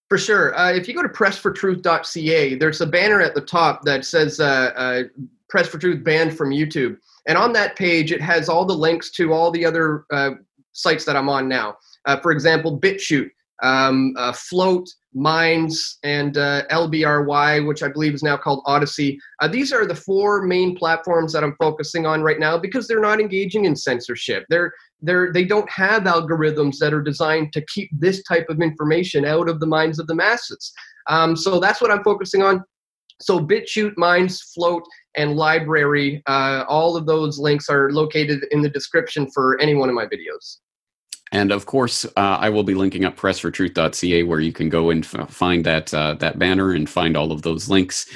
For 0.10 0.18
sure. 0.18 0.58
Uh, 0.58 0.72
if 0.72 0.88
you 0.88 0.94
go 0.94 1.02
to 1.02 1.10
pressfortruth.ca, 1.10 2.56
there's 2.56 2.82
a 2.82 2.86
banner 2.86 3.22
at 3.22 3.34
the 3.34 3.42
top 3.42 3.84
that 3.86 4.06
says 4.06 4.40
uh, 4.40 4.72
uh, 4.76 5.04
Press 5.50 5.68
for 5.68 5.80
Truth 5.80 6.04
banned 6.04 6.38
from 6.38 6.52
YouTube. 6.52 6.98
And 7.28 7.38
on 7.38 7.54
that 7.54 7.76
page, 7.76 8.12
it 8.12 8.22
has 8.22 8.48
all 8.48 8.66
the 8.66 8.74
links 8.74 9.10
to 9.12 9.34
all 9.34 9.50
the 9.50 9.66
other 9.66 10.06
uh, 10.12 10.32
sites 10.74 11.06
that 11.06 11.16
I'm 11.16 11.30
on 11.30 11.48
now. 11.48 11.78
for 12.22 12.32
example, 12.32 12.80
BitChute, 12.80 13.32
um, 13.64 14.16
Flote, 14.34 14.90
Minds, 15.14 15.98
and 16.04 16.38
uh, 16.38 16.66
LBRY, 16.68 17.66
which 17.66 17.84
I 17.84 17.88
believe 17.88 18.14
is 18.14 18.24
now 18.24 18.36
called 18.36 18.64
Odysee. 18.66 19.18
Uh, 19.42 19.48
these 19.48 19.72
are 19.72 19.86
the 19.86 19.96
four 19.96 20.44
main 20.44 20.76
platforms 20.76 21.32
that 21.34 21.44
I'm 21.44 21.56
focusing 21.58 22.06
on 22.06 22.22
right 22.22 22.40
now 22.40 22.58
because 22.58 22.88
they're 22.88 23.00
not 23.00 23.22
engaging 23.22 23.66
in 23.66 23.76
censorship. 23.76 24.46
They're 24.50 24.74
they're 25.02 25.32
they 25.32 25.46
don't 25.46 25.70
have 25.70 26.04
algorithms 26.04 26.78
that 26.80 26.94
are 26.94 27.02
designed 27.02 27.54
to 27.54 27.66
keep 27.74 27.90
this 27.94 28.24
type 28.24 28.48
of 28.50 28.62
information 28.62 29.26
out 29.26 29.50
of 29.50 29.60
the 29.60 29.68
minds 29.68 30.00
of 30.00 30.08
the 30.08 30.16
masses. 30.16 30.74
Um, 31.08 31.36
so 31.36 31.60
that's 31.60 31.82
what 31.82 31.92
I'm 31.92 32.04
focusing 32.04 32.42
on. 32.42 32.64
So 33.22 33.40
BitChute, 33.40 33.96
Minds, 33.96 34.42
Flote, 34.54 34.84
and 35.16 35.38
LBRY, 35.38 36.22
uh, 36.26 36.66
all 36.68 36.98
of 36.98 37.06
those 37.06 37.40
links 37.40 37.70
are 37.70 37.90
located 37.92 38.46
in 38.52 38.62
the 38.62 38.70
description 38.70 39.30
for 39.32 39.60
any 39.62 39.76
one 39.76 39.88
of 39.88 39.96
my 39.96 40.06
videos. 40.06 40.58
And 41.32 41.52
of 41.52 41.66
course, 41.66 42.06
uh, 42.06 42.38
I 42.40 42.50
will 42.50 42.64
be 42.64 42.76
linking 42.76 43.04
up 43.04 43.18
pressfortruth.ca 43.18 44.24
where 44.24 44.40
you 44.40 44.54
can 44.54 44.70
go 44.70 44.90
and 44.90 45.04
f- 45.04 45.30
find 45.30 45.66
that 45.66 45.94
uh, 45.94 46.14
that 46.16 46.40
banner 46.40 46.72
and 46.72 46.90
find 46.90 47.18
all 47.18 47.32
of 47.32 47.42
those 47.42 47.70
links. 47.70 48.08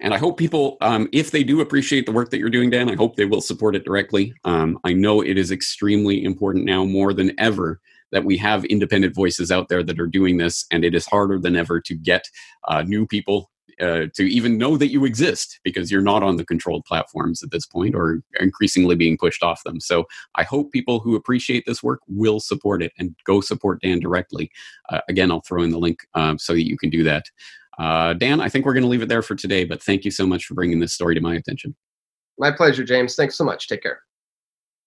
And 0.00 0.12
I 0.12 0.18
hope 0.18 0.38
people, 0.38 0.76
um, 0.80 1.08
if 1.12 1.30
they 1.30 1.44
do 1.44 1.60
appreciate 1.60 2.04
the 2.04 2.12
work 2.12 2.30
that 2.30 2.38
you're 2.38 2.50
doing, 2.50 2.70
Dan, 2.70 2.90
I 2.90 2.94
hope 2.94 3.16
they 3.16 3.24
will 3.24 3.40
support 3.40 3.76
it 3.76 3.84
directly. 3.84 4.34
Um, 4.44 4.78
I 4.84 4.92
know 4.92 5.22
it 5.22 5.38
is 5.38 5.50
extremely 5.50 6.24
important 6.24 6.64
now 6.64 6.84
more 6.84 7.14
than 7.14 7.32
ever 7.38 7.80
that 8.12 8.24
we 8.24 8.36
have 8.36 8.64
independent 8.66 9.14
voices 9.14 9.50
out 9.50 9.68
there 9.68 9.82
that 9.82 9.98
are 9.98 10.06
doing 10.06 10.36
this, 10.36 10.66
and 10.70 10.84
it 10.84 10.94
is 10.94 11.06
harder 11.06 11.38
than 11.38 11.56
ever 11.56 11.80
to 11.80 11.94
get 11.94 12.24
uh, 12.68 12.82
new 12.82 13.06
people 13.06 13.50
uh, 13.80 14.06
to 14.14 14.22
even 14.22 14.58
know 14.58 14.76
that 14.76 14.90
you 14.90 15.04
exist 15.04 15.60
because 15.64 15.90
you're 15.90 16.02
not 16.02 16.22
on 16.22 16.36
the 16.36 16.44
controlled 16.44 16.84
platforms 16.84 17.42
at 17.42 17.50
this 17.50 17.66
point 17.66 17.94
or 17.94 18.22
increasingly 18.40 18.94
being 18.94 19.16
pushed 19.16 19.42
off 19.42 19.62
them. 19.64 19.80
So 19.80 20.06
I 20.34 20.42
hope 20.42 20.72
people 20.72 21.00
who 21.00 21.16
appreciate 21.16 21.64
this 21.66 21.82
work 21.82 22.00
will 22.08 22.40
support 22.40 22.82
it 22.82 22.92
and 22.98 23.14
go 23.24 23.40
support 23.40 23.80
Dan 23.82 24.00
directly. 24.00 24.50
Uh, 24.88 25.00
again, 25.08 25.30
I'll 25.30 25.42
throw 25.42 25.62
in 25.62 25.70
the 25.70 25.78
link 25.78 26.00
um, 26.14 26.38
so 26.38 26.52
that 26.52 26.66
you 26.66 26.76
can 26.76 26.90
do 26.90 27.02
that. 27.04 27.24
Uh, 27.78 28.14
Dan, 28.14 28.40
I 28.40 28.48
think 28.48 28.64
we're 28.64 28.74
going 28.74 28.84
to 28.84 28.88
leave 28.88 29.02
it 29.02 29.08
there 29.08 29.22
for 29.22 29.34
today, 29.34 29.64
but 29.64 29.82
thank 29.82 30.04
you 30.04 30.10
so 30.10 30.26
much 30.26 30.44
for 30.46 30.54
bringing 30.54 30.80
this 30.80 30.92
story 30.92 31.14
to 31.14 31.20
my 31.20 31.34
attention. 31.34 31.74
My 32.38 32.50
pleasure, 32.50 32.84
James. 32.84 33.14
Thanks 33.16 33.36
so 33.36 33.44
much. 33.44 33.68
Take 33.68 33.82
care. 33.82 34.00